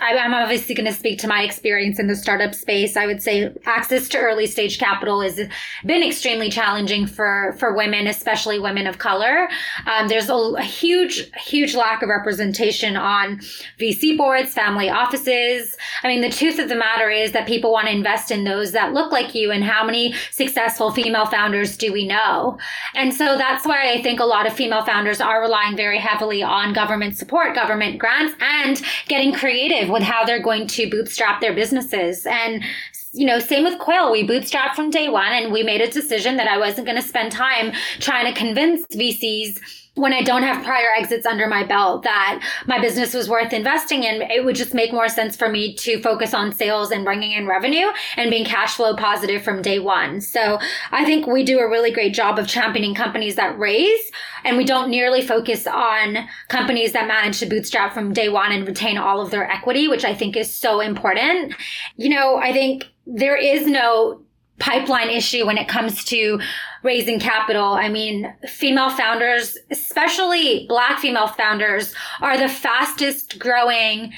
I, 0.00 0.12
am 0.12 0.34
obviously 0.34 0.74
going 0.74 0.86
to 0.86 0.92
speak 0.92 1.18
to 1.20 1.28
my 1.28 1.42
experience 1.42 1.98
in 1.98 2.06
the 2.06 2.16
startup 2.16 2.54
space. 2.54 2.96
I 2.96 3.06
would 3.06 3.22
say 3.22 3.52
access 3.64 4.08
to 4.10 4.18
early 4.18 4.46
stage 4.46 4.78
capital 4.78 5.20
has 5.22 5.40
been 5.84 6.02
extremely 6.02 6.50
challenging 6.50 7.06
for, 7.06 7.56
for 7.58 7.74
women, 7.74 8.06
especially 8.06 8.58
women 8.58 8.86
of 8.86 8.98
color. 8.98 9.48
Um, 9.86 10.08
there's 10.08 10.28
a, 10.28 10.34
a 10.34 10.62
huge, 10.62 11.30
huge 11.36 11.74
lack 11.74 12.02
of 12.02 12.08
representation 12.08 12.96
on 12.96 13.40
VC 13.78 14.16
boards, 14.16 14.52
family 14.52 14.90
offices. 14.90 15.76
I 16.02 16.08
mean, 16.08 16.20
the 16.20 16.30
truth 16.30 16.58
of 16.58 16.68
the 16.68 16.76
matter 16.76 17.08
is 17.08 17.32
that 17.32 17.46
people 17.46 17.72
want 17.72 17.88
to 17.88 17.92
invest 17.92 18.30
in 18.30 18.44
those 18.44 18.72
that 18.72 18.92
look 18.92 19.12
like 19.12 19.34
you 19.34 19.50
and 19.50 19.64
how 19.64 19.84
many 19.84 20.14
successful 20.30 20.90
female 20.90 21.26
founders 21.26 21.76
do 21.76 21.92
we 21.92 22.06
know? 22.06 22.58
And 22.94 23.14
so 23.14 23.36
that's 23.36 23.66
why 23.66 23.92
I 23.92 24.02
think 24.02 24.20
a 24.20 24.24
lot 24.24 24.46
of 24.46 24.52
female 24.52 24.84
founders 24.90 25.20
are 25.20 25.40
relying 25.40 25.76
very 25.76 25.98
heavily 25.98 26.42
on 26.42 26.72
government 26.72 27.16
support, 27.16 27.54
government 27.54 27.98
grants, 27.98 28.34
and 28.40 28.82
getting 29.06 29.32
creative 29.32 29.88
with 29.88 30.02
how 30.02 30.24
they're 30.24 30.42
going 30.42 30.66
to 30.66 30.90
bootstrap 30.90 31.40
their 31.40 31.54
businesses. 31.54 32.26
And 32.26 32.64
you 33.12 33.26
know, 33.26 33.38
same 33.38 33.64
with 33.64 33.78
Quill. 33.78 34.10
We 34.10 34.26
bootstrapped 34.26 34.74
from 34.74 34.90
day 34.90 35.08
one 35.08 35.32
and 35.32 35.52
we 35.52 35.62
made 35.62 35.80
a 35.80 35.90
decision 35.90 36.36
that 36.36 36.48
I 36.48 36.58
wasn't 36.58 36.86
going 36.86 37.00
to 37.00 37.06
spend 37.06 37.32
time 37.32 37.72
trying 37.98 38.32
to 38.32 38.38
convince 38.38 38.84
VCs 38.86 39.58
when 40.00 40.14
I 40.14 40.22
don't 40.22 40.42
have 40.42 40.64
prior 40.64 40.88
exits 40.96 41.26
under 41.26 41.46
my 41.46 41.62
belt 41.62 42.04
that 42.04 42.42
my 42.66 42.80
business 42.80 43.12
was 43.12 43.28
worth 43.28 43.52
investing 43.52 44.02
in, 44.02 44.22
it 44.22 44.44
would 44.44 44.56
just 44.56 44.72
make 44.72 44.92
more 44.92 45.08
sense 45.08 45.36
for 45.36 45.48
me 45.48 45.74
to 45.74 46.00
focus 46.00 46.32
on 46.32 46.52
sales 46.52 46.90
and 46.90 47.04
bringing 47.04 47.32
in 47.32 47.46
revenue 47.46 47.86
and 48.16 48.30
being 48.30 48.46
cash 48.46 48.76
flow 48.76 48.96
positive 48.96 49.42
from 49.42 49.60
day 49.60 49.78
one. 49.78 50.20
So 50.22 50.58
I 50.90 51.04
think 51.04 51.26
we 51.26 51.44
do 51.44 51.58
a 51.58 51.68
really 51.68 51.90
great 51.90 52.14
job 52.14 52.38
of 52.38 52.48
championing 52.48 52.94
companies 52.94 53.36
that 53.36 53.58
raise 53.58 54.10
and 54.44 54.56
we 54.56 54.64
don't 54.64 54.90
nearly 54.90 55.20
focus 55.20 55.66
on 55.66 56.16
companies 56.48 56.92
that 56.92 57.06
manage 57.06 57.38
to 57.40 57.46
bootstrap 57.46 57.92
from 57.92 58.14
day 58.14 58.30
one 58.30 58.52
and 58.52 58.66
retain 58.66 58.96
all 58.96 59.20
of 59.20 59.30
their 59.30 59.50
equity, 59.50 59.86
which 59.86 60.04
I 60.04 60.14
think 60.14 60.34
is 60.34 60.52
so 60.52 60.80
important. 60.80 61.54
You 61.96 62.08
know, 62.08 62.36
I 62.36 62.52
think 62.52 62.86
there 63.06 63.36
is 63.36 63.66
no 63.66 64.22
pipeline 64.58 65.10
issue 65.10 65.46
when 65.46 65.58
it 65.58 65.68
comes 65.68 66.04
to 66.04 66.38
raising 66.82 67.20
capital. 67.20 67.72
I 67.72 67.88
mean, 67.88 68.32
female 68.48 68.90
founders, 68.90 69.56
especially 69.70 70.66
black 70.68 70.98
female 70.98 71.28
founders, 71.28 71.94
are 72.20 72.38
the 72.38 72.48
fastest 72.48 73.38
growing 73.38 74.12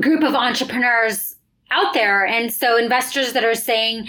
group 0.00 0.22
of 0.22 0.34
entrepreneurs 0.34 1.36
out 1.70 1.94
there. 1.94 2.26
And 2.26 2.52
so 2.52 2.76
investors 2.76 3.32
that 3.32 3.44
are 3.44 3.54
saying, 3.54 4.08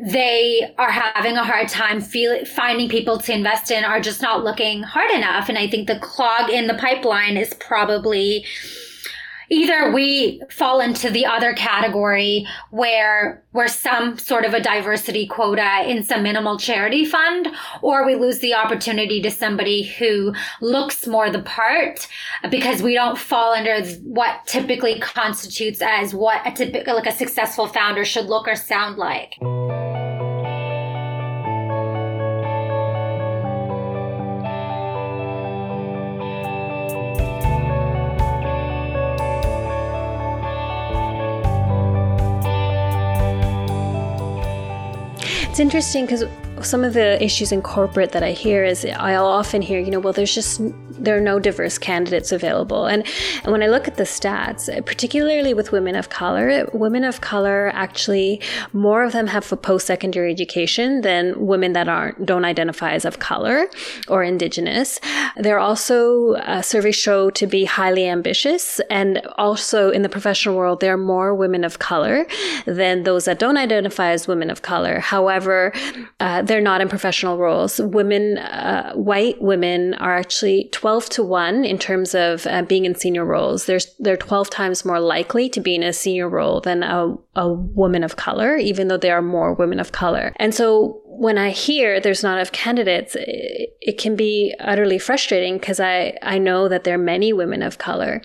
they 0.00 0.74
are 0.76 0.90
having 0.90 1.36
a 1.36 1.44
hard 1.44 1.68
time 1.68 2.00
feel, 2.00 2.44
finding 2.46 2.88
people 2.88 3.18
to 3.18 3.32
invest 3.32 3.70
in 3.70 3.84
are 3.84 4.00
just 4.00 4.20
not 4.20 4.42
looking 4.42 4.82
hard 4.82 5.10
enough. 5.12 5.48
And 5.48 5.56
I 5.56 5.68
think 5.68 5.86
the 5.86 6.00
clog 6.00 6.50
in 6.50 6.66
the 6.66 6.74
pipeline 6.74 7.36
is 7.36 7.54
probably 7.54 8.44
either 9.50 9.92
we 9.92 10.42
fall 10.50 10.80
into 10.80 11.10
the 11.10 11.26
other 11.26 11.52
category 11.54 12.46
where 12.70 13.42
we're 13.52 13.68
some 13.68 14.18
sort 14.18 14.44
of 14.44 14.54
a 14.54 14.60
diversity 14.60 15.26
quota 15.26 15.84
in 15.86 16.02
some 16.02 16.22
minimal 16.22 16.58
charity 16.58 17.04
fund, 17.04 17.48
or 17.82 18.04
we 18.04 18.16
lose 18.16 18.40
the 18.40 18.54
opportunity 18.54 19.22
to 19.22 19.30
somebody 19.30 19.82
who 19.82 20.34
looks 20.60 21.06
more 21.06 21.30
the 21.30 21.42
part 21.42 22.08
because 22.50 22.82
we 22.82 22.94
don't 22.94 23.18
fall 23.18 23.54
under 23.54 23.80
what 24.02 24.44
typically 24.46 24.98
constitutes 24.98 25.80
as 25.80 26.14
what 26.14 26.40
a 26.46 26.52
typical, 26.52 26.94
like 26.94 27.06
a 27.06 27.12
successful 27.12 27.66
founder 27.66 28.04
should 28.04 28.26
look 28.26 28.48
or 28.48 28.56
sound 28.56 28.96
like. 28.96 29.34
It's 45.54 45.60
interesting 45.60 46.04
because 46.04 46.24
some 46.62 46.84
of 46.84 46.94
the 46.94 47.22
issues 47.22 47.52
in 47.52 47.62
corporate 47.62 48.12
that 48.12 48.22
I 48.22 48.32
hear 48.32 48.64
is 48.64 48.84
I'll 48.84 49.26
often 49.26 49.62
hear, 49.62 49.80
you 49.80 49.90
know, 49.90 50.00
well, 50.00 50.12
there's 50.12 50.34
just 50.34 50.60
there 50.90 51.16
are 51.16 51.20
no 51.20 51.38
diverse 51.38 51.76
candidates 51.76 52.30
available, 52.32 52.86
and 52.86 53.04
and 53.42 53.52
when 53.52 53.62
I 53.62 53.66
look 53.66 53.88
at 53.88 53.96
the 53.96 54.04
stats, 54.04 54.68
particularly 54.86 55.52
with 55.52 55.72
women 55.72 55.96
of 55.96 56.08
color, 56.08 56.68
women 56.72 57.04
of 57.04 57.20
color 57.20 57.70
actually 57.74 58.40
more 58.72 59.02
of 59.02 59.12
them 59.12 59.26
have 59.26 59.50
a 59.52 59.56
post 59.56 59.86
secondary 59.86 60.30
education 60.30 61.00
than 61.02 61.46
women 61.46 61.72
that 61.72 61.88
aren't 61.88 62.24
don't 62.24 62.44
identify 62.44 62.92
as 62.92 63.04
of 63.04 63.18
color 63.18 63.66
or 64.08 64.22
indigenous. 64.22 65.00
They're 65.36 65.58
also 65.58 66.34
uh, 66.34 66.62
surveys 66.62 66.96
show 66.96 67.30
to 67.30 67.46
be 67.46 67.64
highly 67.64 68.06
ambitious, 68.08 68.80
and 68.90 69.18
also 69.36 69.90
in 69.90 70.02
the 70.02 70.08
professional 70.08 70.56
world, 70.56 70.80
there 70.80 70.94
are 70.94 70.98
more 70.98 71.34
women 71.34 71.64
of 71.64 71.78
color 71.80 72.26
than 72.66 73.02
those 73.02 73.24
that 73.24 73.38
don't 73.38 73.56
identify 73.56 74.10
as 74.10 74.28
women 74.28 74.50
of 74.50 74.62
color. 74.62 75.00
However, 75.00 75.72
uh, 76.20 76.42
they're 76.54 76.60
not 76.60 76.80
in 76.80 76.88
professional 76.88 77.36
roles. 77.36 77.80
Women, 77.80 78.38
uh, 78.38 78.92
white 78.92 79.42
women, 79.42 79.94
are 79.94 80.16
actually 80.16 80.68
12 80.70 81.08
to 81.08 81.24
1 81.24 81.64
in 81.64 81.78
terms 81.78 82.14
of 82.14 82.46
uh, 82.46 82.62
being 82.62 82.84
in 82.84 82.94
senior 82.94 83.24
roles. 83.24 83.66
There's, 83.66 83.92
they're 83.98 84.16
12 84.16 84.50
times 84.50 84.84
more 84.84 85.00
likely 85.00 85.48
to 85.48 85.60
be 85.60 85.74
in 85.74 85.82
a 85.82 85.92
senior 85.92 86.28
role 86.28 86.60
than 86.60 86.84
a, 86.84 87.12
a 87.34 87.52
woman 87.52 88.04
of 88.04 88.14
color, 88.14 88.56
even 88.56 88.86
though 88.86 88.96
there 88.96 89.18
are 89.18 89.22
more 89.22 89.54
women 89.54 89.80
of 89.80 89.90
color. 89.90 90.32
And 90.36 90.54
so 90.54 91.02
when 91.16 91.38
I 91.38 91.50
hear 91.50 92.00
there's 92.00 92.22
not 92.22 92.36
enough 92.36 92.52
candidates, 92.52 93.14
it, 93.14 93.76
it 93.80 93.98
can 93.98 94.16
be 94.16 94.54
utterly 94.60 94.98
frustrating 94.98 95.58
because 95.58 95.80
I, 95.80 96.18
I 96.22 96.38
know 96.38 96.68
that 96.68 96.84
there 96.84 96.94
are 96.94 96.98
many 96.98 97.32
women 97.32 97.62
of 97.62 97.78
color. 97.78 98.20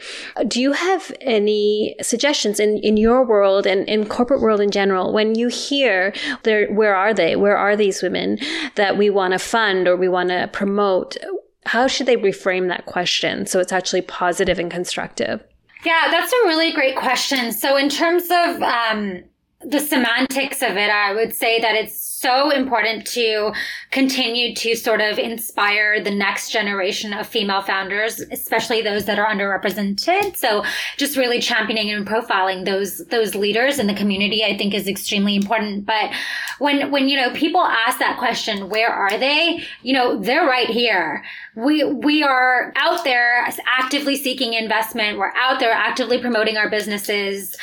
Do 0.47 0.61
you 0.61 0.73
have 0.73 1.11
any 1.21 1.95
suggestions 2.01 2.59
in, 2.59 2.77
in 2.79 2.97
your 2.97 3.25
world 3.25 3.65
and 3.65 3.87
in 3.87 4.05
corporate 4.05 4.41
world 4.41 4.61
in 4.61 4.71
general 4.71 5.13
when 5.13 5.35
you 5.35 5.47
hear 5.47 6.13
there 6.43 6.71
where 6.73 6.95
are 6.95 7.13
they? 7.13 7.35
Where 7.35 7.57
are 7.57 7.75
these 7.75 8.01
women 8.01 8.39
that 8.75 8.97
we 8.97 9.09
want 9.09 9.33
to 9.33 9.39
fund 9.39 9.87
or 9.87 9.95
we 9.95 10.07
want 10.07 10.29
to 10.29 10.49
promote? 10.51 11.17
How 11.65 11.87
should 11.87 12.07
they 12.07 12.17
reframe 12.17 12.67
that 12.69 12.85
question 12.85 13.45
so 13.45 13.59
it's 13.59 13.71
actually 13.71 14.01
positive 14.01 14.59
and 14.59 14.71
constructive? 14.71 15.43
Yeah, 15.85 16.07
that's 16.11 16.31
a 16.31 16.47
really 16.47 16.71
great 16.71 16.97
question. 16.97 17.51
So 17.51 17.77
in 17.77 17.89
terms 17.89 18.23
of 18.23 18.61
um, 18.61 19.23
the 19.61 19.79
semantics 19.79 20.61
of 20.61 20.77
it, 20.77 20.89
I 20.89 21.13
would 21.13 21.35
say 21.35 21.59
that 21.59 21.75
it's 21.75 21.99
so 21.99 22.49
important 22.49 23.05
to 23.07 23.51
continue 23.91 24.55
to 24.55 24.75
sort 24.75 25.01
of 25.01 25.19
inspire 25.19 26.01
the 26.01 26.11
next 26.11 26.49
generation 26.49 27.13
of 27.13 27.27
female 27.27 27.61
founders, 27.61 28.21
especially 28.31 28.81
those 28.81 29.03
that 29.05 29.19
are 29.19 29.27
underrepresented. 29.27 30.37
So 30.37 30.63
just 30.95 31.17
really 31.17 31.41
championing 31.41 31.91
and 31.91 32.07
profiling 32.07 32.63
those, 32.65 32.99
those 33.07 33.35
leaders 33.35 33.79
in 33.79 33.87
the 33.87 33.93
community, 33.93 34.45
I 34.45 34.57
think 34.57 34.73
is 34.73 34.87
extremely 34.87 35.35
important. 35.35 35.85
But 35.85 36.13
when, 36.59 36.89
when, 36.89 37.09
you 37.09 37.17
know, 37.17 37.31
people 37.31 37.61
ask 37.61 37.99
that 37.99 38.17
question, 38.17 38.69
where 38.69 38.89
are 38.89 39.17
they? 39.17 39.65
You 39.81 39.93
know, 39.93 40.19
they're 40.19 40.47
right 40.47 40.69
here. 40.69 41.23
We, 41.55 41.83
we 41.83 42.23
are 42.23 42.71
out 42.77 43.03
there 43.03 43.45
actively 43.77 44.15
seeking 44.15 44.53
investment. 44.53 45.17
We're 45.17 45.33
out 45.35 45.59
there 45.59 45.73
actively 45.73 46.19
promoting 46.19 46.55
our 46.55 46.69
businesses. 46.69 47.57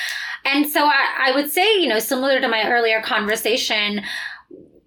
And 0.47 0.69
so 0.69 0.87
I, 0.87 1.29
I 1.29 1.33
would 1.35 1.50
say, 1.50 1.81
you 1.81 1.88
know, 1.88 1.99
similar 1.99 2.41
to 2.41 2.49
my 2.49 2.71
earlier 2.71 3.03
conversation, 3.03 4.03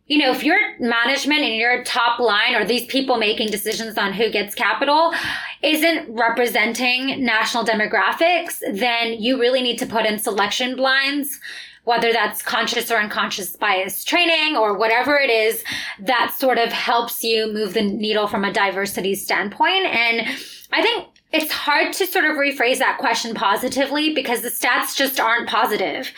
you 0.08 0.18
know, 0.18 0.32
if 0.32 0.44
your 0.44 0.58
management 0.80 1.42
and 1.42 1.56
your 1.56 1.84
top 1.84 2.20
line 2.20 2.56
or 2.56 2.66
these 2.66 2.86
people 2.86 3.18
making 3.18 3.51
decisions 3.51 3.98
on 3.98 4.13
who 4.13 4.32
gets 4.32 4.56
capital 4.56 5.13
isn't 5.62 6.10
representing 6.10 7.24
national 7.24 7.66
demographics, 7.66 8.60
then 8.74 9.13
you 9.13 9.39
really 9.39 9.62
need 9.62 9.78
to 9.80 9.86
put 9.86 10.06
in 10.06 10.18
selection 10.18 10.75
blinds 10.75 11.39
whether 11.86 12.13
that's 12.13 12.44
conscious 12.44 12.92
or 12.92 12.98
unconscious 12.98 13.56
bias 13.56 14.04
training 14.04 14.56
or 14.56 14.78
whatever 14.78 15.18
it 15.18 15.32
is 15.32 15.63
that 16.00 16.36
sort 16.38 16.60
of 16.60 16.72
helps 16.72 17.24
you 17.24 17.51
move 17.51 17.74
the 17.74 17.82
needle 17.82 18.28
from 18.28 18.46
a 18.46 18.54
diversity 18.54 19.16
standpoint. 19.16 19.86
And 19.86 20.28
I 20.72 20.84
think 20.84 21.08
it's 21.32 21.52
hard 21.52 21.94
to 21.94 22.08
sort 22.08 22.26
of 22.26 22.38
rephrase 22.38 22.80
that 22.80 22.98
question 22.98 23.36
positively 23.36 24.14
because 24.14 24.42
the 24.42 24.50
stats 24.50 24.96
just 24.96 25.20
aren't 25.20 25.48
positive. 25.48 26.12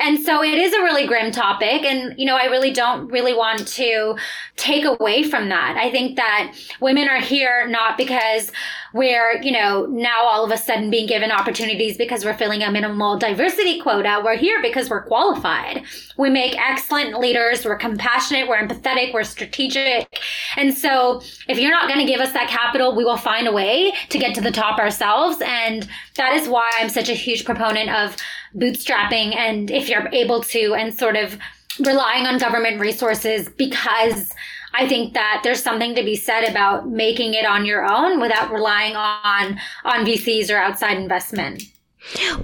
And 0.00 0.18
so 0.18 0.42
it 0.42 0.58
is 0.58 0.72
a 0.72 0.82
really 0.82 1.06
grim 1.06 1.30
topic. 1.30 1.84
And, 1.84 2.18
you 2.18 2.24
know, 2.24 2.36
I 2.36 2.46
really 2.46 2.72
don't 2.72 3.08
really 3.08 3.34
want 3.34 3.68
to 3.68 4.16
take 4.56 4.84
away 4.84 5.22
from 5.22 5.50
that. 5.50 5.76
I 5.78 5.90
think 5.90 6.16
that 6.16 6.54
women 6.80 7.08
are 7.08 7.20
here 7.20 7.68
not 7.68 7.96
because 7.96 8.50
we're, 8.92 9.40
you 9.42 9.52
know, 9.52 9.86
now 9.86 10.24
all 10.24 10.44
of 10.44 10.50
a 10.50 10.56
sudden 10.56 10.90
being 10.90 11.06
given 11.06 11.30
opportunities 11.30 11.96
because 11.96 12.24
we're 12.24 12.34
filling 12.34 12.62
a 12.62 12.70
minimal 12.70 13.18
diversity 13.18 13.80
quota. 13.80 14.20
We're 14.24 14.36
here 14.36 14.60
because 14.62 14.90
we're 14.90 15.04
qualified. 15.04 15.84
We 16.18 16.30
make 16.30 16.58
excellent 16.58 17.18
leaders. 17.18 17.64
We're 17.64 17.76
compassionate. 17.76 18.48
We're 18.48 18.66
empathetic. 18.66 19.12
We're 19.12 19.24
strategic. 19.24 20.08
And 20.56 20.74
so 20.74 21.20
if 21.46 21.58
you're 21.58 21.70
not 21.70 21.88
going 21.88 22.04
to 22.04 22.10
give 22.10 22.20
us 22.20 22.32
that 22.32 22.48
capital, 22.48 22.96
we 22.96 23.04
will 23.04 23.16
find 23.16 23.46
a 23.46 23.52
way 23.52 23.92
to 24.08 24.18
get 24.18 24.34
to 24.34 24.40
the 24.40 24.50
top 24.50 24.78
ourselves. 24.78 25.40
And 25.44 25.88
that 26.16 26.32
is 26.32 26.48
why 26.48 26.70
I'm 26.78 26.88
such 26.88 27.08
a 27.08 27.14
huge 27.14 27.44
proponent 27.44 27.90
of 27.90 28.16
bootstrapping 28.54 29.36
and 29.36 29.70
if 29.70 29.88
you're 29.90 30.08
able 30.12 30.42
to 30.44 30.74
and 30.74 30.96
sort 30.96 31.16
of 31.16 31.36
relying 31.80 32.26
on 32.26 32.38
government 32.38 32.80
resources 32.80 33.48
because 33.48 34.32
I 34.72 34.88
think 34.88 35.14
that 35.14 35.40
there's 35.42 35.62
something 35.62 35.94
to 35.96 36.04
be 36.04 36.16
said 36.16 36.48
about 36.48 36.88
making 36.88 37.34
it 37.34 37.44
on 37.44 37.66
your 37.66 37.84
own 37.90 38.20
without 38.20 38.52
relying 38.52 38.94
on 38.96 39.58
on 39.84 40.06
VCs 40.06 40.50
or 40.50 40.56
outside 40.56 40.96
investment. 40.96 41.64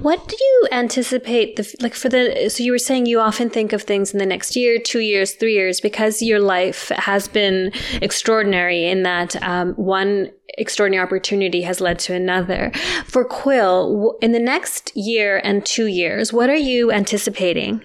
What 0.03 0.29
do 0.29 0.37
you 0.39 0.69
anticipate 0.71 1.57
the 1.57 1.75
like 1.81 1.95
for 1.95 2.09
the 2.09 2.49
so 2.51 2.63
you 2.63 2.73
were 2.73 2.79
saying 2.79 3.07
you 3.07 3.21
often 3.21 3.49
think 3.49 3.73
of 3.73 3.83
things 3.83 4.13
in 4.13 4.19
the 4.19 4.27
next 4.27 4.55
year, 4.55 4.79
2 4.79 5.01
years, 5.01 5.33
3 5.33 5.53
years 5.53 5.81
because 5.81 6.23
your 6.23 6.41
life 6.41 6.89
has 6.91 7.27
been 7.27 7.73
extraordinary 8.03 8.85
in 8.85 9.03
that 9.05 9.41
um, 9.43 9.73
one 9.75 10.31
extraordinary 10.59 11.03
opportunity 11.03 11.63
has 11.63 11.81
led 11.81 11.99
to 12.01 12.15
another. 12.15 12.71
For 13.07 13.25
Quill, 13.25 14.17
in 14.21 14.33
the 14.33 14.39
next 14.39 14.95
year 14.97 15.41
and 15.43 15.65
2 15.65 15.87
years, 15.87 16.33
what 16.33 16.51
are 16.51 16.57
you 16.57 16.93
anticipating? 16.93 17.83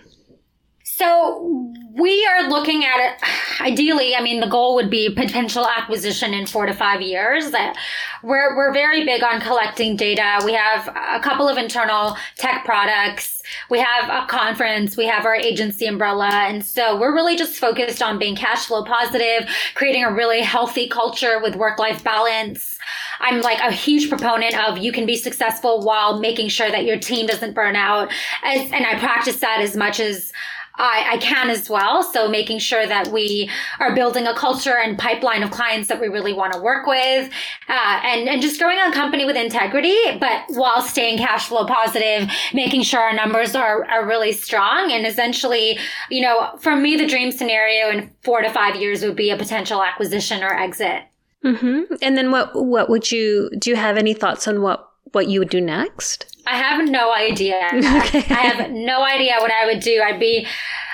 So 0.98 1.74
we 1.94 2.26
are 2.26 2.50
looking 2.50 2.84
at 2.86 3.00
it 3.00 3.22
ideally 3.62 4.16
i 4.16 4.22
mean 4.22 4.40
the 4.40 4.48
goal 4.48 4.76
would 4.76 4.90
be 4.90 5.14
potential 5.14 5.68
acquisition 5.68 6.34
in 6.34 6.46
four 6.46 6.66
to 6.66 6.74
five 6.74 7.02
years. 7.02 7.52
That 7.52 7.78
we're, 8.24 8.56
we're 8.56 8.74
very 8.74 9.06
big 9.06 9.24
on 9.24 9.42
collecting 9.42 9.96
data. 9.96 10.42
We 10.46 10.54
have 10.54 10.88
a 10.88 11.20
couple 11.20 11.48
of 11.48 11.58
internal 11.58 12.16
tech 12.38 12.66
products. 12.66 13.42
We 13.70 13.80
have 13.80 14.10
a 14.10 14.28
conference. 14.28 14.96
We 14.96 15.06
have 15.08 15.26
our 15.26 15.36
agency 15.36 15.86
umbrella. 15.86 16.30
And 16.30 16.64
so 16.64 17.00
we're 17.00 17.14
really 17.14 17.36
just 17.36 17.56
focused 17.56 18.02
on 18.02 18.20
being 18.20 18.36
cash 18.36 18.66
flow 18.66 18.84
positive 18.84 19.50
creating 19.76 20.04
a 20.04 20.14
really 20.14 20.42
healthy 20.42 20.88
culture 20.88 21.40
with 21.42 21.56
work-life 21.56 22.04
balance. 22.04 22.78
I'm 23.20 23.42
like 23.42 23.60
a 23.60 23.72
huge 23.72 24.10
proponent 24.10 24.58
of 24.58 24.78
you 24.78 24.92
can 24.92 25.06
be 25.06 25.16
successful 25.16 25.84
while 25.84 26.20
making 26.20 26.50
sure 26.50 26.70
that 26.70 26.86
your 26.86 27.00
team 27.00 27.28
doesn't 27.28 27.54
burn 27.54 27.76
out. 27.76 28.12
As, 28.44 28.72
and 28.72 28.86
i 28.86 28.98
practice 29.00 29.38
that 29.38 29.62
as 29.62 29.76
much 29.76 30.00
as 30.00 30.32
I, 30.76 31.06
I 31.12 31.18
can 31.18 31.50
as 31.50 31.70
well. 31.70 32.04
So 32.04 32.28
making 32.28 32.60
sure 32.60 32.86
that 32.88 33.10
we 33.10 33.50
are 33.80 33.94
building 33.94 34.28
a 34.28 34.34
culture 34.34 34.78
and 34.78 34.98
pipeline 34.98 35.44
of 35.44 35.52
clients 35.52 35.90
that 35.90 36.00
we 36.00 36.08
really 36.08 36.34
want 36.34 36.54
to 36.54 36.60
work 36.60 36.88
with, 36.88 37.30
uh, 37.68 38.00
and 38.04 38.30
and 38.30 38.42
just 38.42 38.60
growing 38.60 38.78
a 38.80 38.92
company 38.92 39.26
with 39.26 39.36
integrity, 39.36 39.98
but 40.20 40.44
while 40.50 40.82
staying 40.82 41.18
cash 41.18 41.48
flow 41.48 41.66
positive, 41.66 42.30
making 42.54 42.84
sure 42.84 43.00
our 43.00 43.14
numbers 43.14 43.56
are 43.56 43.86
are 43.86 44.06
really 44.06 44.32
strong, 44.32 44.92
and 44.92 45.06
essentially, 45.06 45.78
you 46.10 46.22
know, 46.22 46.52
for 46.60 46.76
me, 46.76 46.96
the 46.96 47.08
dream 47.08 47.32
scenario 47.32 47.90
in 47.90 48.10
four 48.24 48.42
to 48.42 48.50
five 48.50 48.76
years 48.76 49.04
would 49.04 49.16
be 49.16 49.30
a 49.30 49.38
potential 49.38 49.84
acquisition 49.84 50.44
or 50.44 50.54
exit. 50.54 51.04
Mm-hmm. 51.44 51.96
And 52.02 52.18
then 52.18 52.32
what 52.32 52.52
what 52.54 52.90
would 52.90 53.12
you 53.12 53.50
do? 53.58 53.72
You 53.72 53.76
have 53.76 53.98
any 53.98 54.14
thoughts 54.14 54.48
on 54.48 54.62
what 54.62 54.91
what 55.12 55.28
you 55.28 55.40
would 55.40 55.50
do 55.50 55.62
next? 55.62 56.26
I 56.48 56.58
have 56.58 56.90
no 56.90 57.14
idea. 57.14 57.60
Okay. 57.74 58.26
I 58.34 58.48
have 58.48 58.72
no 58.72 59.04
idea 59.04 59.36
what 59.40 59.52
I 59.52 59.66
would 59.66 59.80
do. 59.80 60.02
I'd 60.02 60.20
be 60.20 60.48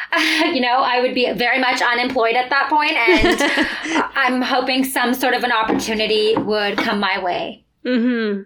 you 0.53 0.61
know, 0.61 0.79
I 0.79 1.01
would 1.01 1.13
be 1.13 1.31
very 1.33 1.59
much 1.59 1.81
unemployed 1.81 2.35
at 2.35 2.49
that 2.49 2.69
point, 2.69 2.93
and 2.93 4.11
I'm 4.15 4.41
hoping 4.41 4.83
some 4.83 5.13
sort 5.13 5.33
of 5.33 5.43
an 5.43 5.51
opportunity 5.51 6.35
would 6.37 6.77
come 6.77 6.99
my 6.99 7.21
way. 7.21 7.65
Hmm. 7.85 8.41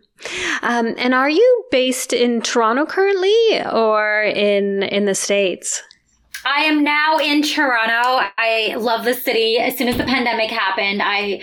Um, 0.62 0.96
and 0.98 1.14
are 1.14 1.30
you 1.30 1.66
based 1.72 2.14
in 2.14 2.42
Toronto 2.42 2.86
currently, 2.86 3.62
or 3.72 4.24
in 4.24 4.84
in 4.84 5.06
the 5.06 5.16
states? 5.16 5.84
I 6.46 6.64
am 6.64 6.84
now 6.84 7.20
in 7.20 7.44
Toronto. 7.44 8.28
I 8.38 8.76
love 8.78 9.06
the 9.06 9.14
city. 9.14 9.58
As 9.60 9.78
soon 9.78 9.88
as 9.88 9.98
the 9.98 10.04
pandemic 10.04 10.50
happened, 10.50 11.02
I 11.04 11.42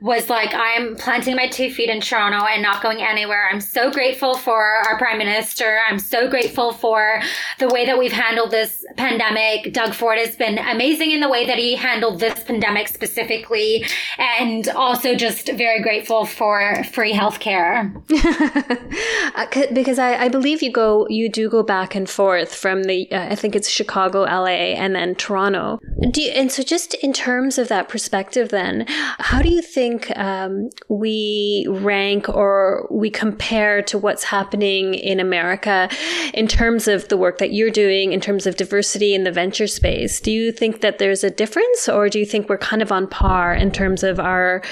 was 0.00 0.30
like, 0.30 0.54
I'm 0.54 0.94
planting 0.94 1.34
my 1.34 1.48
two 1.48 1.70
feet 1.70 1.90
in 1.90 2.00
Toronto 2.00 2.46
and 2.46 2.62
not 2.62 2.82
going 2.82 3.02
anywhere. 3.02 3.48
I'm 3.50 3.60
so 3.60 3.90
grateful 3.90 4.36
for 4.36 4.62
our 4.62 4.96
prime 4.96 5.18
minister. 5.18 5.80
I'm 5.88 5.98
so 5.98 6.30
grateful 6.30 6.72
for 6.72 7.20
the 7.58 7.68
way 7.68 7.84
that 7.84 7.98
we've 7.98 8.12
handled 8.12 8.52
this 8.52 8.84
pandemic. 8.96 9.72
Doug 9.72 9.94
Ford 9.94 10.18
has 10.18 10.36
been 10.36 10.58
amazing 10.58 11.10
in 11.10 11.20
the 11.20 11.28
way 11.28 11.46
that 11.46 11.58
he 11.58 11.74
handled 11.74 12.20
this 12.20 12.44
pandemic 12.44 12.86
specifically. 12.86 13.84
And 14.18 14.68
also 14.68 15.16
just 15.16 15.50
very 15.52 15.82
grateful 15.82 16.24
for 16.26 16.84
free 16.84 17.12
healthcare. 17.12 17.92
Uh, 19.34 19.46
because 19.72 19.98
I, 19.98 20.24
I, 20.24 20.28
believe 20.28 20.62
you 20.62 20.72
go, 20.72 21.06
you 21.08 21.28
do 21.28 21.48
go 21.48 21.62
back 21.62 21.94
and 21.94 22.08
forth 22.08 22.54
from 22.54 22.84
the, 22.84 23.10
uh, 23.12 23.28
I 23.30 23.34
think 23.34 23.54
it's 23.54 23.68
Chicago, 23.68 24.22
LA, 24.22 24.74
and 24.74 24.94
then 24.94 25.14
Toronto. 25.14 25.78
Do 26.10 26.22
you, 26.22 26.30
and 26.30 26.50
so 26.50 26.62
just 26.62 26.94
in 26.94 27.12
terms 27.12 27.58
of 27.58 27.68
that 27.68 27.88
perspective, 27.88 28.48
then, 28.48 28.86
how 28.88 29.42
do 29.42 29.48
you 29.48 29.62
think 29.62 29.87
think 29.88 30.16
um, 30.18 30.68
we 30.88 31.66
rank 31.68 32.28
or 32.28 32.86
we 32.90 33.10
compare 33.10 33.82
to 33.82 33.98
what's 33.98 34.24
happening 34.24 34.94
in 34.94 35.20
America 35.20 35.88
in 36.34 36.46
terms 36.46 36.88
of 36.88 37.08
the 37.08 37.16
work 37.16 37.38
that 37.38 37.52
you're 37.52 37.70
doing, 37.70 38.12
in 38.12 38.20
terms 38.20 38.46
of 38.46 38.56
diversity 38.56 39.14
in 39.14 39.24
the 39.24 39.32
venture 39.32 39.66
space? 39.66 40.20
Do 40.20 40.30
you 40.30 40.52
think 40.52 40.80
that 40.80 40.98
there's 40.98 41.24
a 41.24 41.30
difference, 41.30 41.88
or 41.88 42.08
do 42.08 42.18
you 42.18 42.26
think 42.26 42.48
we're 42.48 42.58
kind 42.58 42.82
of 42.82 42.92
on 42.92 43.06
par 43.06 43.54
in 43.54 43.70
terms 43.70 44.02
of 44.02 44.20
our 44.20 44.62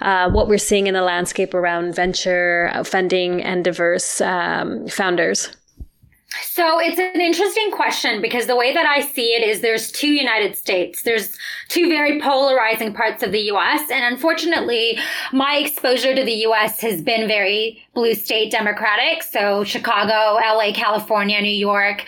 uh, 0.00 0.30
what 0.30 0.48
we're 0.48 0.58
seeing 0.58 0.86
in 0.86 0.94
the 0.94 1.02
landscape 1.02 1.54
around 1.54 1.94
venture 1.94 2.70
funding 2.84 3.42
and 3.42 3.64
diverse 3.64 4.20
um, 4.20 4.88
founders? 4.88 5.50
So 6.42 6.78
it's 6.78 6.98
an 6.98 7.20
interesting 7.20 7.70
question 7.70 8.20
because 8.20 8.46
the 8.46 8.56
way 8.56 8.72
that 8.72 8.86
I 8.86 9.00
see 9.00 9.34
it 9.34 9.42
is 9.42 9.60
there's 9.60 9.90
two 9.90 10.12
United 10.12 10.56
States. 10.56 11.02
There's 11.02 11.36
two 11.68 11.88
very 11.88 12.20
polarizing 12.20 12.94
parts 12.94 13.22
of 13.22 13.32
the 13.32 13.40
US. 13.52 13.90
And 13.90 14.04
unfortunately, 14.04 14.98
my 15.32 15.56
exposure 15.56 16.14
to 16.14 16.24
the 16.24 16.46
US 16.46 16.80
has 16.80 17.02
been 17.02 17.28
very 17.28 17.82
blue 17.94 18.14
state 18.14 18.50
democratic. 18.50 19.22
So 19.22 19.64
Chicago, 19.64 20.38
LA, 20.40 20.72
California, 20.72 21.40
New 21.40 21.48
York, 21.48 22.04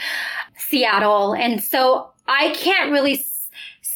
Seattle. 0.57 1.35
And 1.35 1.63
so 1.63 2.11
I 2.27 2.51
can't 2.51 2.91
really 2.91 3.25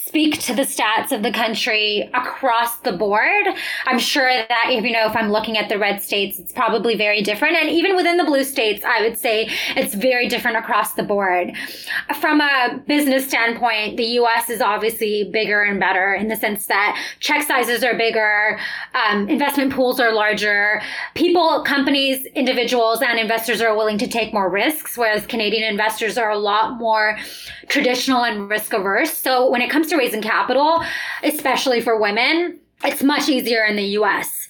speak 0.09 0.41
to 0.41 0.55
the 0.55 0.63
stats 0.63 1.13
of 1.13 1.23
the 1.23 1.31
country 1.31 2.09
across 2.15 2.79
the 2.79 2.93
board. 2.93 3.47
I'm 3.85 3.99
sure 3.99 4.27
that 4.27 4.67
if 4.71 4.83
you 4.83 4.91
know, 4.91 5.05
if 5.05 5.15
I'm 5.15 5.31
looking 5.31 5.59
at 5.59 5.69
the 5.69 5.79
red 5.79 6.01
states, 6.01 6.39
it's 6.39 6.51
probably 6.51 6.97
very 6.97 7.21
different. 7.21 7.57
And 7.57 7.69
even 7.69 7.95
within 7.95 8.17
the 8.17 8.25
blue 8.25 8.43
states, 8.43 8.83
I 8.87 9.03
would 9.03 9.19
say 9.19 9.51
it's 9.77 9.95
very 9.95 10.27
different 10.27 10.57
across 10.57 10.95
the 10.95 11.03
board. 11.03 11.53
From 12.23 12.41
a 12.41 12.83
business 12.87 13.29
standpoint, 13.29 13.99
the 13.99 14.07
US 14.23 14.49
is 14.49 14.63
obviously 14.63 15.29
bigger 15.31 15.63
and 15.63 15.79
better 15.79 16.15
in 16.15 16.29
the 16.29 16.37
sense 16.37 16.65
that 16.67 16.99
check 17.21 17.47
sizes 17.47 17.85
are 17.85 17.95
bigger, 17.95 18.59
um, 18.95 19.29
investment 19.29 19.75
pools 19.75 20.01
are 20.01 20.15
larger, 20.15 20.81
people, 21.17 21.63
companies, 21.65 22.25
individuals, 22.35 23.03
and 23.03 23.19
investors 23.19 23.61
are 23.61 23.77
willing 23.77 23.99
to 23.99 24.09
take 24.09 24.33
more 24.33 24.49
risks, 24.49 24.97
whereas 24.97 25.27
Canadian 25.27 25.65
investors 25.65 26.17
are 26.17 26.31
a 26.31 26.39
lot 26.39 26.79
more 26.79 27.19
traditional 27.69 28.25
and 28.25 28.49
risk 28.49 28.73
averse. 28.73 29.13
So 29.13 29.51
when 29.51 29.61
it 29.61 29.69
comes 29.69 29.89
to 29.89 29.98
raising 29.99 30.23
capital, 30.23 30.83
especially 31.23 31.81
for 31.81 32.01
women, 32.01 32.59
it's 32.85 33.03
much 33.03 33.29
easier 33.29 33.65
in 33.65 33.77
the 33.77 33.85
US 33.99 34.49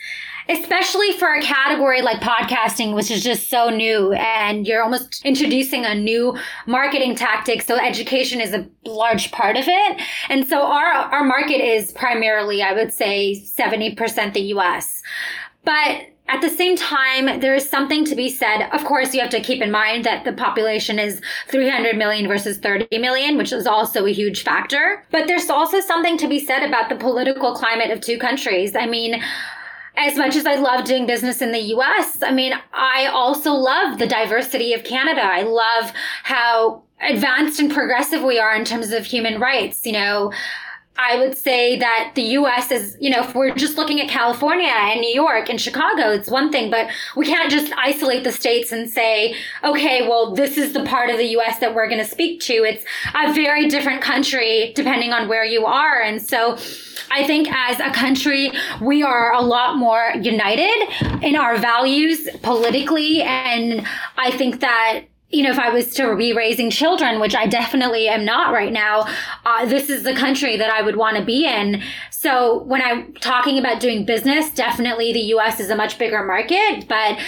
especially 0.49 1.13
for 1.13 1.35
a 1.35 1.43
category 1.43 2.01
like 2.01 2.21
podcasting, 2.21 2.95
which 2.95 3.11
is 3.11 3.23
just 3.23 3.51
so 3.51 3.69
new 3.69 4.13
and 4.13 4.67
you're 4.67 4.83
almost 4.83 5.25
introducing 5.25 5.85
a 5.85 5.95
new 5.95 6.37
marketing 6.67 7.15
tactic. 7.15 7.63
So 7.63 7.77
education 7.77 8.41
is 8.41 8.55
a 8.55 8.67
large 8.87 9.31
part 9.31 9.57
of 9.57 9.65
it. 9.69 10.03
And 10.29 10.47
so 10.49 10.63
our, 10.63 10.87
our 10.87 11.25
market 11.25 11.61
is 11.61 11.93
primarily, 11.93 12.63
I 12.63 12.73
would 12.73 12.93
say 12.93 13.43
70% 13.45 14.33
the 14.33 14.41
US. 14.55 15.03
But 15.65 16.07
at 16.29 16.43
the 16.43 16.51
same 16.51 16.77
time, 16.77 17.41
there 17.41 17.55
is 17.55 17.69
something 17.69 18.05
to 18.05 18.15
be 18.15 18.29
said. 18.29 18.69
Of 18.73 18.85
course, 18.85 19.15
you 19.15 19.21
have 19.21 19.31
to 19.31 19.41
keep 19.41 19.63
in 19.63 19.71
mind 19.71 20.05
that 20.05 20.25
the 20.25 20.33
population 20.33 20.99
is 20.99 21.23
300 21.49 21.97
million 21.97 22.29
versus 22.29 22.59
30 22.59 22.99
million, 22.99 23.39
which 23.39 23.53
is 23.53 23.67
also 23.67 24.05
a 24.05 24.13
huge 24.13 24.43
factor. 24.45 25.05
But 25.11 25.27
there's 25.27 25.49
also 25.49 25.81
something 25.81 26.19
to 26.19 26.29
be 26.29 26.39
said 26.39 26.63
about 26.63 26.91
the 26.91 26.97
political 26.97 27.55
climate 27.55 27.91
of 27.91 28.03
two 28.03 28.19
countries. 28.19 28.77
I 28.77 28.87
mean, 28.87 29.23
as 29.97 30.17
much 30.17 30.37
as 30.37 30.45
I 30.45 30.57
love 30.57 30.85
doing 30.85 31.07
business 31.07 31.41
in 31.41 31.53
the 31.53 31.75
US, 31.75 32.23
I 32.23 32.31
mean, 32.31 32.53
I 32.75 33.07
also 33.07 33.53
love 33.53 33.99
the 33.99 34.07
diversity 34.07 34.75
of 34.75 34.85
Canada. 34.85 35.23
I 35.23 35.43
love 35.43 35.93
how 36.23 36.83
advanced 37.01 37.59
and 37.59 37.73
progressive 37.73 38.23
we 38.23 38.39
are 38.39 38.55
in 38.55 38.67
terms 38.67 38.93
of 38.93 39.07
human 39.07 39.41
rights. 39.41 39.87
You 39.87 39.93
know, 39.93 40.33
I 40.99 41.17
would 41.17 41.39
say 41.39 41.79
that 41.79 42.13
the 42.17 42.23
US 42.23 42.73
is, 42.73 42.97
you 43.01 43.09
know, 43.09 43.21
if 43.21 43.35
we're 43.35 43.55
just 43.55 43.77
looking 43.77 44.01
at 44.01 44.09
California 44.09 44.67
and 44.69 45.01
New 45.01 45.15
York 45.15 45.49
and 45.49 45.61
Chicago, 45.61 46.11
it's 46.11 46.29
one 46.29 46.51
thing, 46.51 46.71
but 46.71 46.89
we 47.17 47.25
can't 47.25 47.51
just 47.51 47.73
isolate 47.79 48.25
the 48.25 48.33
states 48.33 48.73
and 48.73 48.91
say, 48.91 49.37
okay, 49.63 50.07
well, 50.09 50.35
this 50.35 50.59
is 50.59 50.73
the 50.73 50.85
part 50.85 51.09
of 51.09 51.17
the 51.17 51.27
US 51.39 51.61
that 51.61 51.73
we're 51.73 51.89
going 51.89 52.05
to 52.05 52.11
speak 52.11 52.41
to. 52.43 52.53
It's 52.65 52.85
a 53.15 53.33
very 53.33 53.69
different 53.69 54.03
country 54.03 54.73
depending 54.75 55.13
on 55.13 55.29
where 55.29 55.45
you 55.45 55.67
are. 55.67 56.03
And 56.03 56.21
so 56.21 56.59
I 57.11 57.27
think 57.27 57.49
as 57.51 57.79
a 57.79 57.91
country, 57.93 58.51
we 58.81 59.03
are 59.05 59.33
a 59.33 59.41
lot 59.41 59.77
more 59.77 60.13
united 60.21 61.23
in 61.23 61.37
our 61.37 61.57
values 61.59 62.29
politically. 62.43 63.23
And 63.23 63.87
I 64.17 64.33
think 64.33 64.61
that 64.61 65.05
you 65.31 65.43
know, 65.43 65.51
if 65.51 65.59
I 65.59 65.69
was 65.69 65.93
to 65.95 66.17
be 66.17 66.33
raising 66.33 66.71
children, 66.71 67.21
which 67.21 67.35
I 67.35 67.47
definitely 67.47 68.09
am 68.09 68.25
not 68.25 68.53
right 68.53 68.73
now, 68.73 69.07
uh, 69.45 69.67
this 69.67 69.91
is 69.91 70.03
the 70.03 70.15
country 70.15 70.57
that 70.57 70.71
I 70.71 70.81
would 70.81 70.97
want 70.97 71.19
to 71.19 71.25
be 71.25 71.47
in. 71.47 71.83
So 72.11 72.63
when 72.63 72.81
I'm 72.81 73.13
talking 73.15 73.59
about 73.59 73.79
doing 73.81 74.07
business, 74.07 74.51
definitely 74.51 75.13
the 75.13 75.21
US 75.35 75.61
is 75.61 75.69
a 75.69 75.77
much 75.77 75.99
bigger 75.99 76.25
market, 76.25 76.89
but 76.89 77.19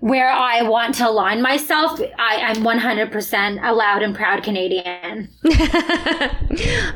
where 0.00 0.30
I 0.30 0.62
want 0.62 0.96
to 0.96 1.08
align 1.08 1.40
myself, 1.40 1.98
I, 2.18 2.34
am 2.34 2.56
100% 2.56 3.66
a 3.66 3.72
loud 3.72 4.02
and 4.02 4.14
proud 4.14 4.42
Canadian. 4.42 5.30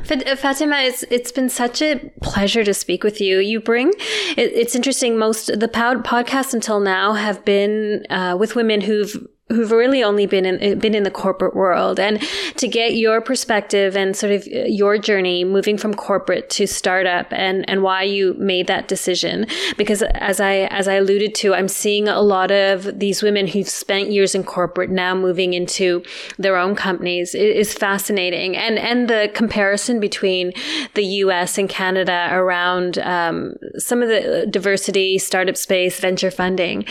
Fatima, 0.04 0.76
it's, 0.80 1.04
it's 1.04 1.32
been 1.32 1.48
such 1.48 1.80
a 1.80 2.12
pleasure 2.20 2.64
to 2.64 2.74
speak 2.74 3.04
with 3.04 3.20
you. 3.20 3.38
You 3.38 3.60
bring, 3.60 3.94
it, 4.36 4.52
it's 4.52 4.74
interesting, 4.74 5.16
most 5.16 5.46
the 5.46 5.68
podcasts 5.68 6.52
until 6.52 6.80
now 6.80 7.14
have 7.14 7.44
been 7.46 8.04
uh, 8.10 8.36
with 8.38 8.54
women 8.56 8.82
who've 8.82 9.26
who've 9.48 9.70
really 9.70 10.02
only 10.02 10.26
been 10.26 10.44
in 10.44 10.60
eh, 10.62 10.74
been 10.74 10.94
in 10.94 11.02
the 11.02 11.10
corporate 11.10 11.54
world. 11.54 11.98
And 11.98 12.20
to 12.56 12.68
get 12.68 12.94
your 12.94 13.20
perspective 13.20 13.96
and 13.96 14.14
sort 14.14 14.32
of 14.32 14.46
eh, 14.50 14.66
your 14.66 14.98
journey 14.98 15.44
moving 15.44 15.78
from 15.78 15.94
corporate 15.94 16.50
to 16.50 16.66
startup 16.66 17.26
and 17.30 17.68
and 17.68 17.82
why 17.82 18.02
you 18.02 18.34
made 18.38 18.66
that 18.66 18.88
decision. 18.88 19.46
Because 19.76 20.02
as 20.02 20.40
I 20.40 20.68
as 20.70 20.86
I 20.86 20.94
alluded 20.94 21.34
to 21.36 21.54
I'm 21.54 21.68
seeing 21.68 22.08
a 22.08 22.20
lot 22.20 22.50
of 22.50 22.98
these 22.98 23.22
women 23.22 23.46
who've 23.46 23.68
spent 23.68 24.10
years 24.10 24.34
in 24.34 24.44
corporate 24.44 24.90
now 24.90 25.14
moving 25.14 25.54
into 25.54 26.02
their 26.38 26.56
own 26.56 26.74
companies 26.74 27.34
is 27.34 27.72
fascinating. 27.72 28.56
And 28.56 28.78
and 28.78 29.08
the 29.08 29.30
comparison 29.34 29.98
between 30.00 30.52
the 30.94 31.04
US 31.04 31.56
and 31.56 31.68
Canada 31.68 32.28
around 32.32 32.98
um, 32.98 33.54
some 33.78 34.02
of 34.02 34.08
the 34.08 34.42
eh, 34.42 34.44
diversity 34.50 35.18
startup 35.18 35.56
space 35.56 35.98
venture 36.00 36.30
funding. 36.30 36.84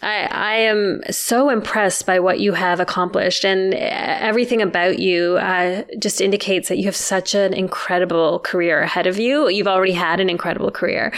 I 0.00 0.28
I 0.30 0.54
am 0.54 1.02
so 1.10 1.50
impressed 1.50 1.97
impressed 1.98 2.06
by 2.06 2.20
what 2.20 2.40
you 2.40 2.54
have 2.54 2.80
accomplished, 2.80 3.44
and 3.44 3.74
everything 3.74 4.62
about 4.62 4.98
you 4.98 5.38
uh, 5.38 5.82
just 5.98 6.20
indicates 6.20 6.68
that 6.68 6.78
you 6.78 6.84
have 6.84 6.96
such 6.96 7.34
an 7.34 7.52
incredible 7.52 8.40
career 8.40 8.82
ahead 8.82 9.06
of 9.06 9.18
you. 9.18 9.48
You've 9.48 9.68
already 9.68 9.94
had 9.94 10.20
an 10.20 10.30
incredible 10.30 10.70
career. 10.70 11.12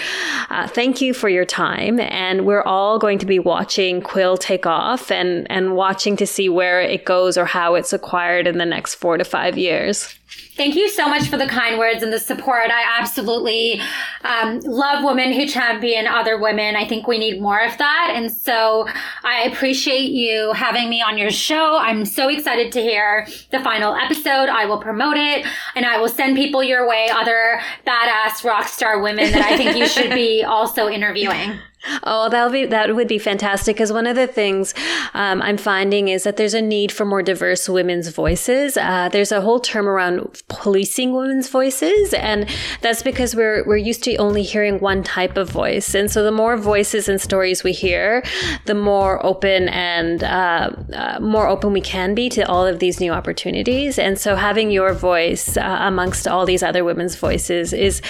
Uh, 0.50 0.66
thank 0.68 1.00
you 1.00 1.14
for 1.14 1.28
your 1.28 1.44
time, 1.44 2.00
and 2.00 2.46
we're 2.46 2.62
all 2.64 2.98
going 2.98 3.18
to 3.18 3.26
be 3.26 3.38
watching 3.38 4.02
Quill 4.02 4.36
take 4.36 4.66
off 4.66 5.10
and 5.10 5.46
and 5.50 5.74
watching 5.74 6.16
to 6.16 6.26
see 6.26 6.48
where 6.48 6.80
it 6.80 7.04
goes 7.04 7.36
or 7.36 7.46
how 7.46 7.76
it's 7.76 7.92
acquired 7.92 8.46
in 8.46 8.58
the 8.58 8.66
next 8.66 8.96
four 8.96 9.18
to 9.18 9.24
five 9.24 9.58
years. 9.58 10.19
Thank 10.56 10.74
you 10.74 10.90
so 10.90 11.08
much 11.08 11.28
for 11.28 11.38
the 11.38 11.46
kind 11.46 11.78
words 11.78 12.02
and 12.02 12.12
the 12.12 12.18
support. 12.18 12.70
I 12.70 12.84
absolutely 12.98 13.80
um, 14.22 14.60
love 14.60 15.04
women 15.04 15.32
who 15.32 15.46
champion 15.46 16.06
other 16.06 16.38
women. 16.38 16.76
I 16.76 16.86
think 16.86 17.06
we 17.06 17.18
need 17.18 17.40
more 17.40 17.58
of 17.64 17.78
that. 17.78 18.12
And 18.14 18.30
so 18.30 18.86
I 19.24 19.44
appreciate 19.44 20.10
you 20.10 20.52
having 20.52 20.90
me 20.90 21.00
on 21.00 21.16
your 21.16 21.30
show. 21.30 21.78
I'm 21.78 22.04
so 22.04 22.28
excited 22.28 22.72
to 22.72 22.82
hear 22.82 23.26
the 23.50 23.60
final 23.60 23.94
episode. 23.94 24.50
I 24.50 24.66
will 24.66 24.78
promote 24.78 25.16
it 25.16 25.46
and 25.74 25.86
I 25.86 25.98
will 25.98 26.08
send 26.08 26.36
people 26.36 26.62
your 26.62 26.86
way, 26.86 27.08
other 27.10 27.60
badass 27.86 28.44
rock 28.44 28.68
star 28.68 29.00
women 29.00 29.32
that 29.32 29.42
I 29.42 29.56
think 29.56 29.76
you 29.76 29.88
should 29.88 30.10
be 30.10 30.44
also 30.46 30.88
interviewing. 30.88 31.58
Oh, 32.02 32.28
that 32.28 32.44
would 32.44 32.52
be 32.52 32.66
that 32.66 32.94
would 32.94 33.08
be 33.08 33.18
fantastic 33.18 33.76
because 33.76 33.90
one 33.90 34.06
of 34.06 34.14
the 34.14 34.26
things 34.26 34.74
um, 35.14 35.40
I'm 35.40 35.56
finding 35.56 36.08
is 36.08 36.24
that 36.24 36.36
there's 36.36 36.52
a 36.52 36.60
need 36.60 36.92
for 36.92 37.06
more 37.06 37.22
diverse 37.22 37.70
women's 37.70 38.08
voices. 38.08 38.76
Uh, 38.76 39.08
there's 39.08 39.32
a 39.32 39.40
whole 39.40 39.60
term 39.60 39.88
around 39.88 40.42
policing 40.48 41.14
women's 41.14 41.48
voices, 41.48 42.12
and 42.12 42.46
that's 42.82 43.02
because 43.02 43.34
we're 43.34 43.64
we're 43.64 43.78
used 43.78 44.04
to 44.04 44.16
only 44.16 44.42
hearing 44.42 44.78
one 44.80 45.02
type 45.02 45.38
of 45.38 45.48
voice, 45.48 45.94
and 45.94 46.10
so 46.10 46.22
the 46.22 46.30
more 46.30 46.58
voices 46.58 47.08
and 47.08 47.18
stories 47.18 47.64
we 47.64 47.72
hear, 47.72 48.22
the 48.66 48.74
more 48.74 49.24
open 49.24 49.70
and 49.70 50.22
uh, 50.22 50.70
uh, 50.92 51.18
more 51.18 51.48
open 51.48 51.72
we 51.72 51.80
can 51.80 52.14
be 52.14 52.28
to 52.28 52.42
all 52.42 52.66
of 52.66 52.78
these 52.78 53.00
new 53.00 53.10
opportunities. 53.10 53.98
And 53.98 54.18
so 54.18 54.36
having 54.36 54.70
your 54.70 54.92
voice 54.92 55.56
uh, 55.56 55.78
amongst 55.80 56.28
all 56.28 56.44
these 56.44 56.62
other 56.62 56.84
women's 56.84 57.14
voices 57.14 57.72
is 57.72 58.02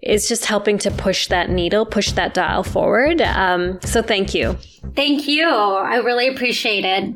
is 0.00 0.28
just 0.28 0.46
helping 0.46 0.78
to 0.78 0.92
push 0.92 1.26
that 1.26 1.50
needle, 1.50 1.84
push 1.84 2.12
that 2.12 2.34
dial 2.34 2.62
forward 2.62 2.99
forward. 3.00 3.20
Um, 3.22 3.80
so 3.82 4.02
thank 4.02 4.34
you. 4.34 4.56
Thank 4.94 5.28
you. 5.28 5.48
I 5.48 5.96
really 5.96 6.28
appreciate 6.28 6.84
it. 6.84 7.14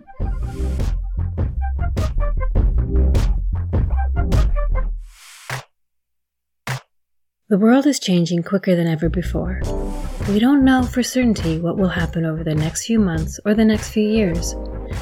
The 7.49 7.59
world 7.59 7.87
is 7.87 8.01
changing 8.01 8.42
quicker 8.42 8.75
than 8.75 8.88
ever 8.88 9.09
before. 9.09 9.61
We 10.29 10.38
don't 10.38 10.64
know 10.64 10.83
for 10.83 11.03
certainty 11.03 11.61
what 11.61 11.77
will 11.77 11.88
happen 11.88 12.25
over 12.25 12.42
the 12.42 12.55
next 12.55 12.87
few 12.87 12.99
months 12.99 13.38
or 13.44 13.55
the 13.55 13.64
next 13.64 13.90
few 13.90 14.09
years, 14.09 14.55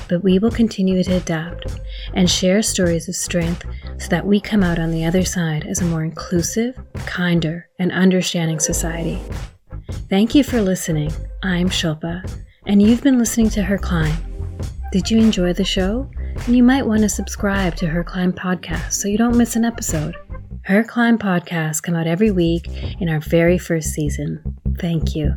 but 0.09 0.25
we 0.25 0.39
will 0.41 0.51
continue 0.51 1.03
to 1.03 1.17
adapt 1.17 1.81
and 2.15 2.29
share 2.29 2.61
stories 2.61 3.09
of 3.09 3.15
strength 3.15 3.65
so 3.99 4.09
that 4.09 4.27
we 4.27 4.41
come 4.41 4.65
out 4.65 4.81
on 4.81 4.91
the 4.91 5.05
other 5.05 5.25
side 5.25 5.65
as 5.65 5.81
a 5.81 5.85
more 5.85 6.03
inclusive, 6.03 6.77
kinder, 7.07 7.69
and 7.79 7.93
understanding 7.93 8.59
society. 8.59 9.21
Thank 10.09 10.35
you 10.35 10.45
for 10.45 10.61
listening. 10.61 11.13
I'm 11.43 11.69
Shilpa, 11.69 12.31
and 12.67 12.83
you've 12.83 13.03
been 13.03 13.19
listening 13.19 13.51
to 13.51 13.63
Her 13.63 13.79
Climb. 13.79 14.15
Did 14.93 15.11
you 15.11 15.19
enjoy 15.19 15.53
the 15.53 15.65
show? 15.65 16.11
And 16.47 16.57
you 16.57 16.63
might 16.63 16.87
want 16.87 17.01
to 17.01 17.09
subscribe 17.09 17.77
to 17.77 17.87
Her 17.87 18.05
Climb 18.05 18.33
podcast 18.33 18.93
so 18.93 19.09
you 19.09 19.19
don't 19.19 19.37
miss 19.37 19.57
an 19.57 19.65
episode. 19.65 20.17
Her 20.65 20.85
Climb 20.85 21.19
podcasts 21.19 21.83
come 21.83 21.95
out 21.95 22.07
every 22.07 22.31
week 22.31 22.69
in 23.01 23.09
our 23.09 23.21
very 23.21 23.59
first 23.59 23.91
season. 23.91 24.43
Thank 24.79 25.15
you. 25.15 25.37